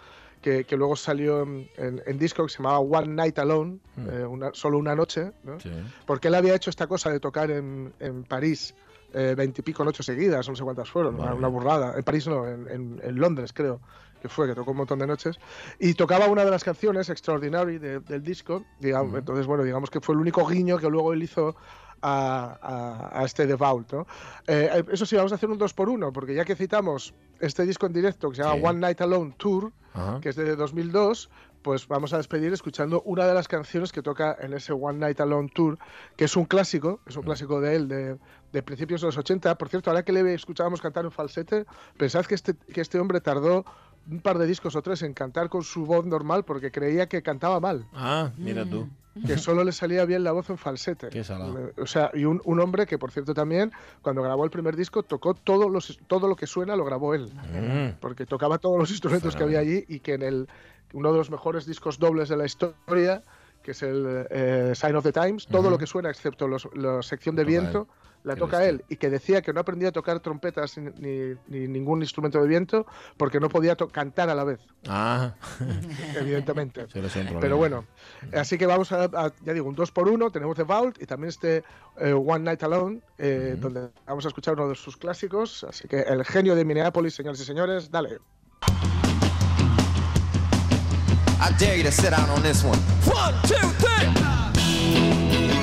[0.42, 3.78] que, que luego salió en, en- en disco que se llamaba One Night Alone,
[4.10, 5.58] eh, una- solo una noche, ¿no?
[5.60, 5.70] Sí.
[6.06, 8.74] porque él había hecho esta cosa de tocar en, en París
[9.14, 11.36] eh, veintipico noches seguidas, no sé cuántas fueron, una, Vale.
[11.38, 11.94] una burrada.
[11.96, 13.80] En París no, en, Londres creo
[14.20, 15.38] que fue, que tocó un montón de noches.
[15.78, 18.64] Y tocaba una de las canciones, Extraordinary, de- del disco.
[18.80, 21.54] Digamos, Entonces, bueno, digamos que fue el único guiño que luego él hizo
[22.02, 22.58] a,
[23.12, 23.92] a- a este The Vault.
[23.92, 24.06] ¿no?
[24.46, 27.64] Eh, eso sí, vamos a hacer un 2 por 1 porque ya que citamos este
[27.64, 28.62] disco en directo que se llama Sí.
[28.64, 30.20] One Night Alone Tour, Ajá.
[30.20, 31.30] que es de 2002,
[31.62, 35.20] pues vamos a despedir escuchando una de las canciones que toca en ese One Night
[35.20, 35.78] Alone Tour,
[36.16, 38.18] que es un clásico, es un clásico de él, de,
[38.52, 39.58] de principios de los 80.
[39.58, 41.66] Por cierto, ahora que le escuchábamos cantar en falsete,
[41.96, 43.64] pensad que este, que este hombre tardó
[44.10, 47.22] un par de discos o tres en cantar con su voz normal porque creía que
[47.22, 48.88] cantaba mal, Ah, mira tú.
[49.26, 51.08] que solo le salía bien la voz en falsete.
[51.08, 51.70] Qué salado.
[51.78, 55.02] O sea, y un, un hombre que, por cierto, también, cuando grabó el primer disco,
[55.02, 57.98] tocó todo, los, todo lo que suena, lo grabó él Mm.
[58.00, 60.48] porque tocaba todos los instrumentos que había allí y que en el
[60.92, 63.22] uno de los mejores discos dobles de la historia,
[63.62, 67.02] que es el eh, Sign of the Times, todo lo que suena excepto los- la
[67.02, 67.88] sección de viento
[68.24, 68.70] la Qué toca bestia.
[68.70, 72.40] él y que decía que no aprendía a tocar trompetas ni, ni- ni ningún instrumento
[72.42, 72.86] de viento
[73.16, 75.34] porque no podía cantar a la vez, Ah,
[76.16, 76.86] evidentemente.
[77.40, 77.84] Pero bueno,
[78.34, 81.06] así que vamos a, a- ya digo, un 2 por 1 tenemos The Vault y
[81.06, 81.62] también este
[81.98, 85.64] eh, One Night Alone, eh, donde vamos a escuchar uno de sus clásicos.
[85.64, 88.18] Así que el genio de Minneapolis, señores y señores, dale.
[91.38, 92.78] I dare you to sit down on this one.
[93.06, 95.55] One, two, three.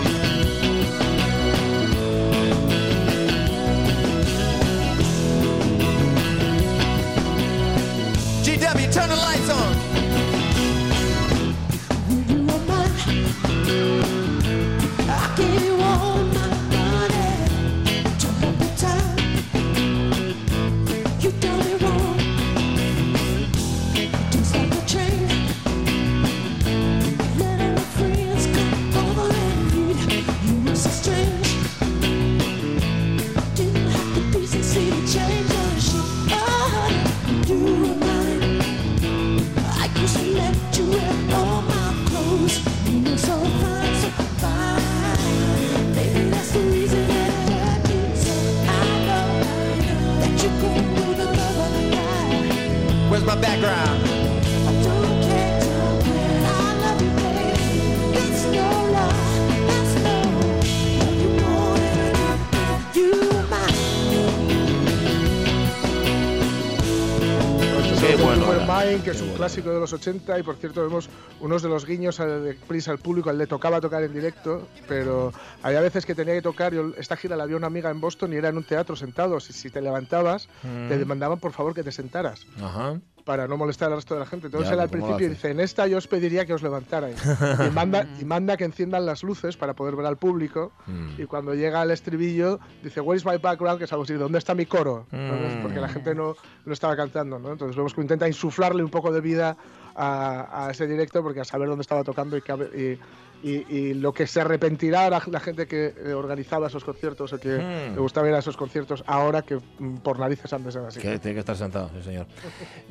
[8.94, 9.73] Turn the lights on.
[69.14, 71.10] Human clásico de los 80 y por cierto vemos
[71.42, 74.68] unos de los guiños al- de Prince al público, él le tocaba tocar en directo,
[74.88, 78.00] pero había veces que tenía que tocar, yo esta gira la había una amiga en
[78.00, 80.88] Boston y era en un teatro sentados y si te levantabas Mm.
[80.88, 83.00] te demandaban por favor que te sentaras Ajá.
[83.26, 84.48] para no molestar al resto de la gente.
[84.48, 86.62] Entonces Ya, él al ¿cómo lo principio dice, en esta yo os pediría que os
[86.64, 87.18] levantarais.
[87.26, 90.72] y, manda, y manda que enciendan las luces para poder ver al público.
[90.88, 91.22] Mm.
[91.22, 93.78] Y cuando llega al estribillo, dice, Where is my background?
[93.80, 95.06] Que es algo así, ¿dónde está mi coro?
[95.12, 95.62] Mm.
[95.62, 96.36] Porque la gente no,
[96.66, 97.52] no estaba cantando, ¿no?
[97.54, 101.68] Entonces vemos que intenta insuflarle un poco de vida a, ese directo porque a saber
[101.68, 103.00] dónde estaba tocando y, que y,
[103.44, 107.40] y- y lo que se arrepentirá la, la gente que eh, organizaba esos conciertos o
[107.40, 107.94] que Mm.
[107.96, 111.00] le gustaba ir a esos conciertos ahora que mm, por narices han de ser así.
[111.00, 112.26] Que tiene que estar sentado, sí, señor.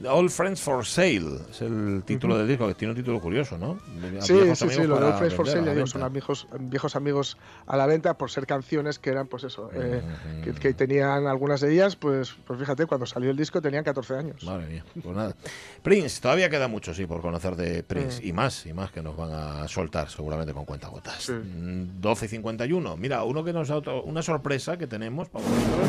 [0.09, 3.79] All Friends for Sale es el título del disco, que tiene un título curioso, ¿no?
[4.21, 7.37] Sí, sí, sí, lo de All Friends for Sale, son amigos, viejos amigos
[7.67, 10.03] a la venta por ser canciones que eran, pues eso, eh,
[10.45, 14.15] que, que tenían algunas de ellas, pues, pues fíjate, cuando salió el disco tenían 14
[14.17, 14.43] años.
[14.45, 15.35] Madre mía, pues nada.
[15.83, 18.23] Prince, todavía queda mucho, sí, por conocer de Prince.
[18.23, 18.27] Mm.
[18.27, 21.29] Y más, y más que nos van a soltar seguramente con cuentagotas.
[21.31, 22.97] Mm, 12 y 51.
[22.97, 25.89] Mira, uno que nos ha auto- una sorpresa que tenemos para vosotros.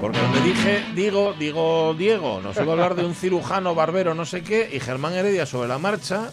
[0.00, 4.24] Porque donde dije, digo, digo Diego, nos iba a hablar de un cirujano, barbero, no
[4.24, 6.30] sé qué, y Germán Heredia sobre la marcha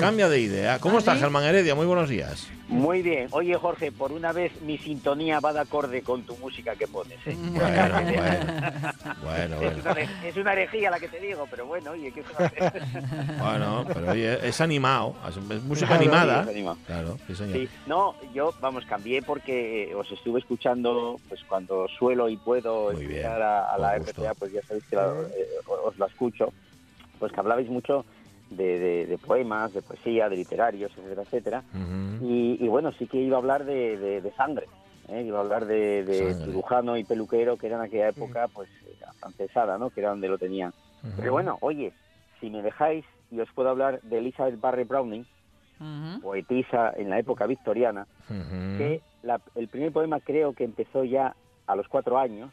[0.00, 0.78] cambia de idea.
[0.78, 1.20] ¿Cómo ¿Ah, está sí?
[1.20, 1.74] Germán Heredia?
[1.74, 2.48] Muy buenos días.
[2.68, 3.28] Muy bien.
[3.32, 7.18] Oye, Jorge, por una vez mi sintonía va de acorde con tu música que pones.
[7.26, 7.36] ¿eh?
[7.36, 8.52] Bueno, bueno,
[9.22, 9.80] bueno, Es, bueno.
[9.82, 12.44] una, here- es una herejía la que te digo, pero bueno, oye, ¿qué se va
[12.44, 12.82] a hacer?
[13.38, 16.34] Bueno, pero oye, es animado, es música Claro, animada.
[16.36, 16.78] sí, es animado.
[16.86, 17.56] Claro, sí, señor.
[17.58, 22.92] Sí, no, yo, vamos, cambié porque eh, os estuve escuchando, pues cuando suelo y puedo
[22.92, 23.98] Muy bien, escuchar a, a la.
[23.98, 25.46] RPA, pues ya sabéis que la- eh,
[25.84, 26.52] os la escucho.
[27.18, 28.04] pues que hablabais mucho
[28.56, 31.64] de, de- de poemas, de poesía, de literarios, etcétera, etcétera.
[32.20, 34.68] y, y bueno, sí que iba a hablar de, de- de sangre,
[35.08, 35.22] ¿eh?
[35.22, 36.04] iba a hablar de,
[36.44, 38.68] cirujano y peluquero, que era en aquella época, pues,
[39.18, 39.90] francesada, ¿no?
[39.90, 40.72] Que era donde lo tenían.
[41.16, 41.92] Pero bueno, oye,
[42.40, 45.24] si me dejáis, y os puedo hablar de Elizabeth Barrett Browning,
[46.20, 48.06] poetisa en la época victoriana,
[48.78, 51.34] que la- el primer poema creo que empezó ya
[51.66, 52.52] a los cuatro años.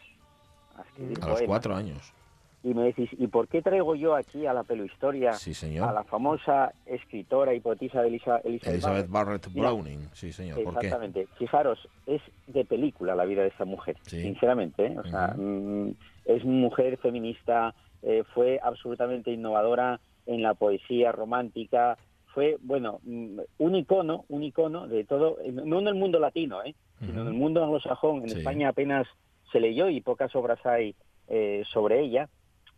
[0.75, 2.13] A, escribir A los cuatro años.
[2.61, 5.87] Y me decís, ¿y por qué traigo yo aquí a la peluhistoria Sí, señor.
[5.87, 9.43] a la famosa escritora y poetisa de Elisa- Elizabeth, Elizabeth Barrett?
[9.45, 9.99] Barrett Mira, Browning.
[10.13, 10.61] Sí, señor.
[10.63, 10.87] ¿Por qué?
[10.87, 11.27] Exactamente.
[11.37, 14.87] Fijaros, es de película la vida de esta mujer, sinceramente.
[14.87, 14.97] ¿eh?
[14.99, 15.91] O sea, mm,
[16.25, 21.97] es mujer feminista, eh, fue absolutamente innovadora en la poesía romántica,
[22.33, 26.75] fue, bueno, mm, un icono, un icono de todo, no en el mundo latino, ¿eh?
[26.99, 28.23] sino en el mundo anglosajón.
[28.23, 28.37] En Sí.
[28.39, 29.07] España apenas
[29.51, 30.93] se leyó y pocas obras hay
[31.29, 32.27] eh, sobre ella,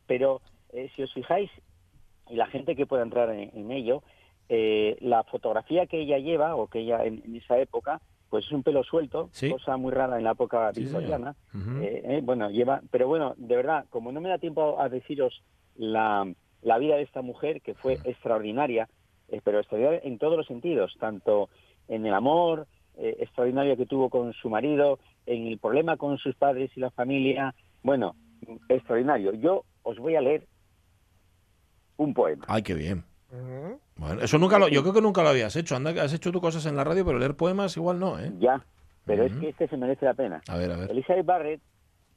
[0.08, 0.41] pero
[0.74, 1.49] eh, si os fijáis,
[2.30, 4.04] y la gente que pueda entrar en, en ello,
[4.49, 8.52] eh, la fotografía que ella lleva, o que ella en, en esa época, pues es
[8.52, 9.49] un pelo suelto, Sí.
[9.49, 11.36] cosa muy rara en la época Sí, victoriana.
[11.82, 15.43] Eh, eh, bueno, lleva, pero bueno, de verdad, como no me da tiempo a deciros
[15.76, 16.32] la,
[16.62, 18.88] la vida de esta mujer, que fue extraordinaria,
[19.28, 21.49] eh, pero extraordinaria en todos los sentidos, tanto
[21.89, 26.36] en el amor, eh, extraordinaria que tuvo con su marido, en el problema con sus
[26.36, 28.16] padres y la familia, bueno,
[28.70, 29.34] extraordinario.
[29.34, 30.48] Yo os voy a leer
[31.98, 32.46] un poema.
[32.48, 33.04] Ay, qué bien.
[33.96, 35.76] Bueno, eso nunca lo, yo creo que nunca lo habías hecho.
[35.76, 38.32] Anda, has hecho tú cosas en la radio, pero leer poemas igual no, ¿eh?
[38.40, 38.64] Ya,
[39.06, 40.42] pero es que este se merece la pena.
[40.48, 40.92] A ver, a ver.
[40.92, 41.62] Elizabeth Barrett,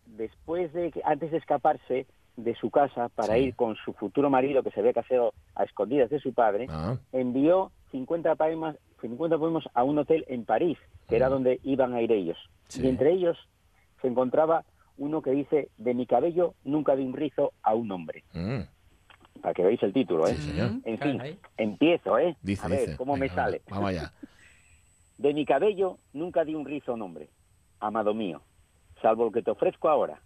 [0.07, 2.07] después de que, antes de escaparse
[2.37, 3.41] de su casa para Sí.
[3.41, 6.97] ir con su futuro marido, que se había casado a escondidas de su padre, Ah,
[7.13, 12.03] envió 50 poemas, 50 poemas a un hotel en París, que era donde iban a
[12.03, 12.39] ir ellos.
[12.69, 12.83] Sí.
[12.83, 13.37] Y entre ellos
[14.03, 14.65] se encontraba
[14.97, 18.25] uno que dice, de mi cabello nunca di un rizo a un hombre.
[18.33, 18.61] mm,
[19.41, 20.35] Para que veáis el título, ¿eh?
[20.37, 20.71] Sí, señor.
[20.85, 21.39] En fin, Caray.
[21.57, 22.37] empiezo, ¿eh?
[22.43, 22.97] Dice, a ver, dice.
[22.97, 23.63] ¿cómo me sale?
[23.69, 24.13] Vamos allá.
[25.19, 27.29] De mi cabello nunca di un rizo a un hombre,
[27.81, 28.43] amado mío,
[29.01, 30.21] salvo el que te ofrezco ahora.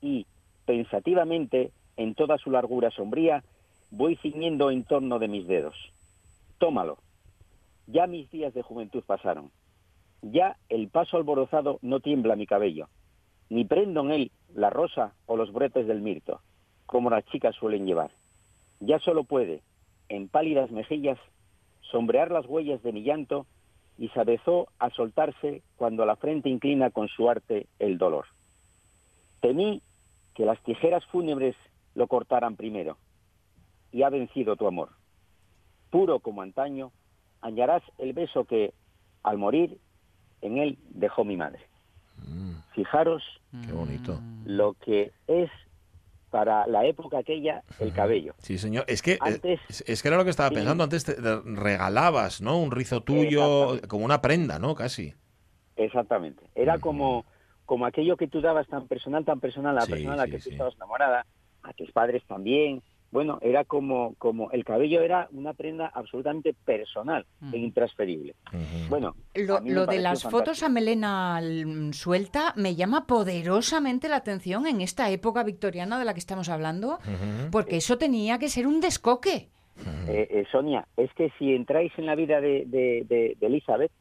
[0.00, 0.26] Y,
[0.66, 3.44] pensativamente, en toda su largura sombría,
[3.90, 5.76] voy ciñendo en torno de mis dedos.
[6.58, 6.98] Tómalo.
[7.86, 9.50] Ya mis días de juventud pasaron.
[10.22, 12.88] Ya el paso alborozado no tiembla mi cabello,
[13.50, 16.40] ni prendo en él la rosa o los brotes del mirto,
[16.86, 18.10] como las chicas suelen llevar.
[18.80, 19.62] Ya solo puede,
[20.08, 21.18] en pálidas mejillas,
[21.80, 23.46] sombrear las huellas de mi llanto
[23.98, 28.26] y se avezó a soltarse cuando la frente inclina con su arte el dolor.
[29.40, 29.82] Temí
[30.34, 31.54] que las tijeras fúnebres
[31.94, 32.98] lo cortaran primero,
[33.92, 34.90] y ha vencido tu amor.
[35.90, 36.90] Puro como antaño,
[37.40, 38.74] hallarás el beso que,
[39.22, 39.78] al morir,
[40.40, 41.60] en él dejó mi madre.
[42.74, 43.22] Fijaros
[43.66, 44.20] Qué bonito.
[44.44, 45.50] lo que es
[46.30, 48.34] para la época aquella el cabello.
[48.38, 48.84] Sí, señor.
[48.88, 50.56] Es que, eh, Antes- es, es que era lo que estaba Sí.
[50.56, 50.82] pensando.
[50.82, 51.14] Antes te,
[51.44, 52.58] regalabas, ¿no?
[52.58, 54.74] Un rizo tuyo, como una prenda, ¿no?
[54.74, 55.14] Casi.
[55.76, 56.42] Exactamente.
[56.54, 57.24] Era como,
[57.66, 60.24] como aquello que tú dabas tan personal, tan personal a la Sí, persona a la
[60.26, 61.24] sí, que tú estabas enamorada,
[61.62, 62.82] a tus padres también.
[63.14, 68.34] Bueno, era como, como el cabello era una prenda absolutamente personal e intransferible.
[68.90, 70.30] Bueno, Lo, de las fantástico.
[70.30, 76.04] fotos a melena mm, suelta me llama poderosamente la atención en esta época victoriana de
[76.04, 76.98] la que estamos hablando,
[77.52, 79.48] porque eso tenía que ser un descoque.
[80.08, 83.92] Eh, eh, Sonia, es que si entráis en la vida de, de- de- de Elizabeth,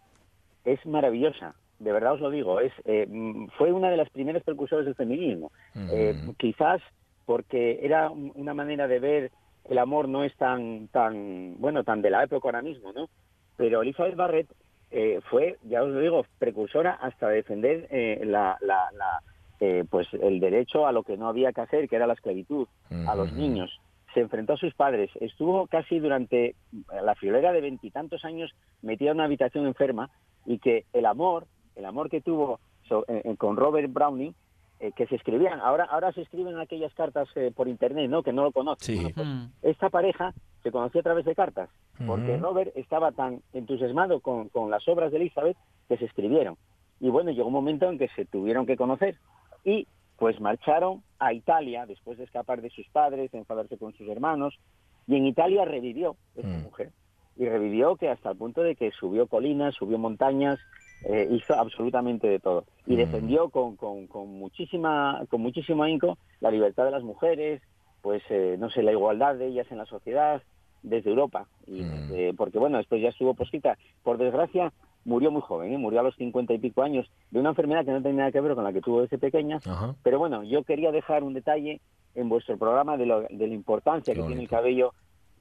[0.66, 1.54] es maravillosa.
[1.78, 2.60] De verdad os lo digo.
[2.60, 5.52] Es, eh, mm, fue una de las primeras precursores del feminismo.
[5.92, 6.82] Eh, quizás
[7.26, 9.32] porque era un- una manera de ver
[9.70, 13.08] el amor no es tan, tan, bueno, tan de la época ahora mismo, ¿no?
[13.56, 14.50] Pero Elizabeth Barrett
[14.92, 19.22] eh, fue, ya os lo digo, precursora hasta defender eh, la, la- la,
[19.60, 22.68] eh, pues el derecho a lo que no había que hacer, que era la esclavitud,
[23.08, 23.72] a los niños.
[24.14, 25.10] Se enfrentó a sus padres.
[25.20, 26.56] Estuvo casi durante
[27.04, 28.52] la friolera de veintitantos años
[28.84, 30.10] metida en una habitación enferma
[30.46, 34.36] y que el amor, el amor que tuvo so- eh, con Robert Browning,
[34.84, 38.22] eh, que se escribían, ahora ahora se escriben aquellas cartas eh, por internet, ¿no?
[38.22, 38.96] Que no lo conocen.
[38.96, 39.28] Bueno, pues,
[39.62, 41.70] esta pareja se conoció a través de cartas,
[42.06, 42.36] porque.
[42.36, 45.56] Robert estaba tan entusiasmado con, con las obras de Elizabeth
[45.88, 46.58] que se escribieron.
[47.00, 49.16] Y bueno, llegó un momento en que se tuvieron que conocer
[49.64, 54.10] y pues marcharon a Italia después de escapar de sus padres, de enfadarse con sus
[54.10, 54.60] hermanos,
[55.08, 56.92] y en Italia revivió esta mujer.
[57.38, 60.60] Y revivió que hasta el punto de que subió colinas, subió montañas,
[61.06, 62.66] eh, hizo absolutamente de todo.
[62.86, 67.62] Y defendió con, con, con muchísima, con muchísimo ahínco la libertad de las mujeres,
[68.02, 70.42] pues eh, no sé, la igualdad de ellas en la sociedad
[70.82, 71.48] desde Europa.
[71.68, 73.78] Y desde- porque bueno, después ya estuvo posquita.
[74.04, 74.74] Por desgracia,
[75.06, 75.78] murió muy joven, ¿eh?
[75.78, 78.42] murió a los cincuenta y pico años de una enfermedad que no tenía nada que
[78.42, 79.58] ver con la que tuvo desde pequeña.
[79.66, 79.96] Ajá.
[80.04, 81.80] Pero bueno, yo quería dejar un detalle
[82.16, 84.94] en vuestro programa de, lo- de la importancia Qué que tiene el cabello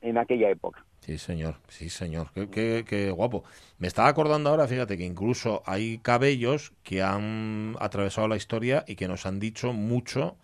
[0.02, 0.86] en aquella época.
[1.00, 2.30] Sí, señor, sí, señor.
[2.32, 3.42] Qué, qué- qué guapo.
[3.78, 8.94] Me estaba acordando ahora, fíjate, que incluso hay cabellos que han atravesado la historia y
[8.94, 10.36] que nos han dicho mucho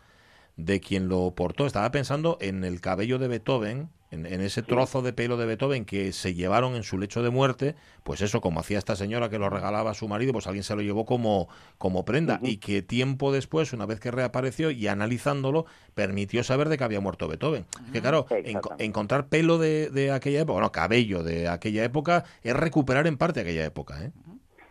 [0.57, 1.67] de quien lo portó.
[1.67, 5.85] Estaba pensando en el cabello de Beethoven, en, en ese trozo de pelo de Beethoven
[5.85, 9.39] que se llevaron en su lecho de muerte, pues eso, como hacía esta señora que
[9.39, 12.81] lo regalaba a su marido, pues alguien se lo llevó como, como prenda y que
[12.83, 17.67] tiempo después, una vez que reapareció y analizándolo, permitió saber de que había muerto Beethoven.
[17.87, 22.25] Es que claro, enco- encontrar pelo de, de aquella época, bueno, cabello de aquella época,
[22.43, 24.13] es recuperar en parte aquella época, ¿eh?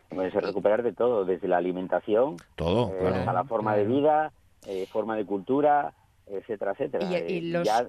[0.10, 3.16] Pues recuperar de todo, desde la alimentación, Todo, eh, claro.
[3.18, 4.32] hasta la forma de vida,
[4.66, 5.94] eh, forma de cultura,
[6.28, 7.06] etcétera, etcétera.
[7.06, 7.86] Y, y Eh, los, ya-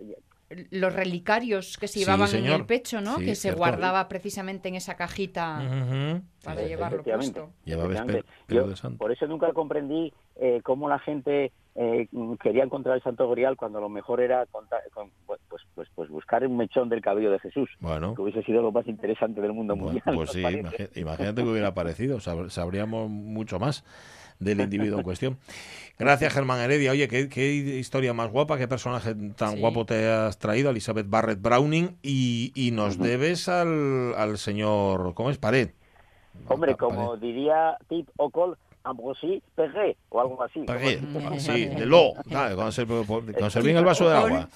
[0.70, 3.16] los relicarios que se Sí, llevaban en el pecho, ¿no?
[3.18, 3.59] Sí, que se cierto.
[3.59, 6.22] guardaba precisamente en esa cajita Ujú.
[6.42, 6.68] para Sí.
[6.68, 7.40] llevarlo Efectivamente.
[7.42, 7.55] puesto.
[8.55, 8.99] Yo de santo.
[8.99, 12.09] por eso nunca comprendí eh, cómo la gente eh,
[12.42, 16.09] quería encontrar el Santo Grial cuando lo mejor era contar- con- pues, pues, pues, pues
[16.09, 18.14] buscar un mechón del cabello de Jesús, Bueno.
[18.16, 20.03] que hubiese sido lo más interesante del mundo mundial.
[20.14, 23.84] Pues imagi- imagínate que hubiera aparecido, sab- sabríamos mucho más
[24.39, 25.39] del individuo en cuestión.
[25.99, 26.93] Gracias, Germán Heredia.
[26.93, 29.61] Oye, ¿qué, qué historia más guapa, qué personaje tan Sí.
[29.61, 35.30] guapo te has traído, Elizabeth Barrett Browning, y, y nos debes al, al señor, ¿cómo
[35.30, 35.39] es?
[35.39, 35.70] Pared.
[36.47, 40.61] Hombre, Pa- como diría Tip Ocol, Ambrosí Perret, o algo así.
[40.61, 41.01] Pared.
[41.39, 42.12] Sí, de lo,
[42.57, 42.70] cuando
[43.51, 44.49] se viene el vaso de agua.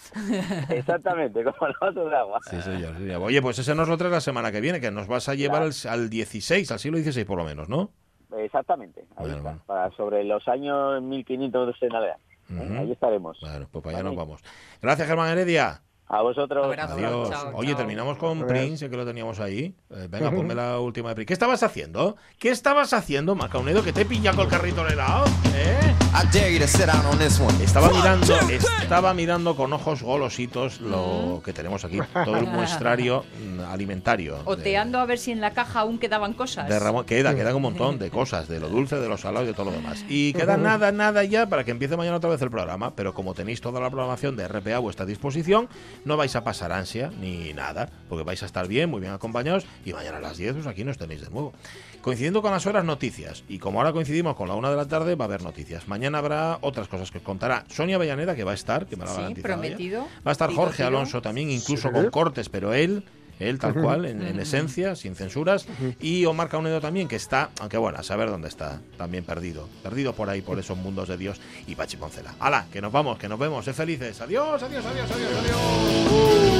[0.70, 2.38] Exactamente, como el vaso de agua.
[2.48, 3.22] Sí, señor, sí, señor.
[3.22, 5.62] Oye, pues ese nos lo traes la semana que viene, que nos vas a llevar
[5.62, 7.90] al, al 16, al siglo XVI por lo menos, ¿no?
[8.38, 12.24] Exactamente, ahí está, para sobre los años 1500 en adelante.
[12.50, 12.54] ¿eh?
[12.54, 12.78] Ujú.
[12.80, 13.38] Ahí estaremos.
[13.40, 14.40] Bueno, pues para allá nos vamos.
[14.80, 15.82] Gracias, Germán Heredia.
[16.08, 16.76] A vosotros.
[16.78, 17.30] Adiós.
[17.54, 19.74] Oye, terminamos con Prince, que lo teníamos ahí.
[19.90, 21.26] Eh, venga, ponme la última de Prince.
[21.28, 22.16] ¿Qué estabas haciendo?
[22.38, 25.24] ¿Qué estabas haciendo, Macaunedo, que te pilla con el carrito de helado?
[25.54, 25.94] ¿Eh?
[26.12, 27.64] I dare you to sit down on this one.
[27.64, 28.26] Estaba mirando.
[28.92, 33.24] Estaba mirando con ojos golositos lo que tenemos aquí, todo el muestrario
[33.56, 34.36] mm, alimentario.
[34.36, 36.68] de- Oteando a ver si en la caja aún quedaban cosas.
[36.68, 39.48] de Ramón, queda, quedan un montón de cosas, de lo dulce, de lo salado y
[39.48, 40.04] de todo lo demás.
[40.08, 43.34] Y queda nada, nada ya para que empiece mañana otra vez el programa, pero como
[43.34, 45.68] tenéis toda la programación de RPA a vuestra disposición,
[46.04, 49.64] no vais a pasar ansia ni nada, porque vais a estar bien, muy bien acompañados,
[49.84, 51.52] y mañana a las 10 pues aquí nos tenéis de nuevo.
[52.02, 55.14] Coincidiendo con las horas noticias, y como ahora coincidimos con la una de la tarde,
[55.14, 55.86] va a haber noticias.
[55.86, 59.04] Mañana habrá otras cosas que os contará Sonia Avellaneda, que va a estar, que me
[59.04, 59.42] lo ha Sí, ella.
[59.42, 60.02] prometido.
[60.26, 60.82] Va a estar Jorge.
[60.82, 61.94] Alonso también, incluso Sí.
[61.94, 63.04] con cortes, pero él,
[63.38, 65.66] él tal cual, en, en esencia, sin censuras.
[66.00, 69.68] Y Omar Caunedo también, que está, aunque bueno, a saber dónde está, también perdido.
[69.84, 72.34] Perdido por ahí, por esos mundos de Dios y Pachi Poncela.
[72.40, 72.66] ¡Hala!
[72.72, 74.20] Que nos vamos, que nos vemos, sé felices.
[74.20, 76.51] Adiós, adiós, adiós, adiós, adiós.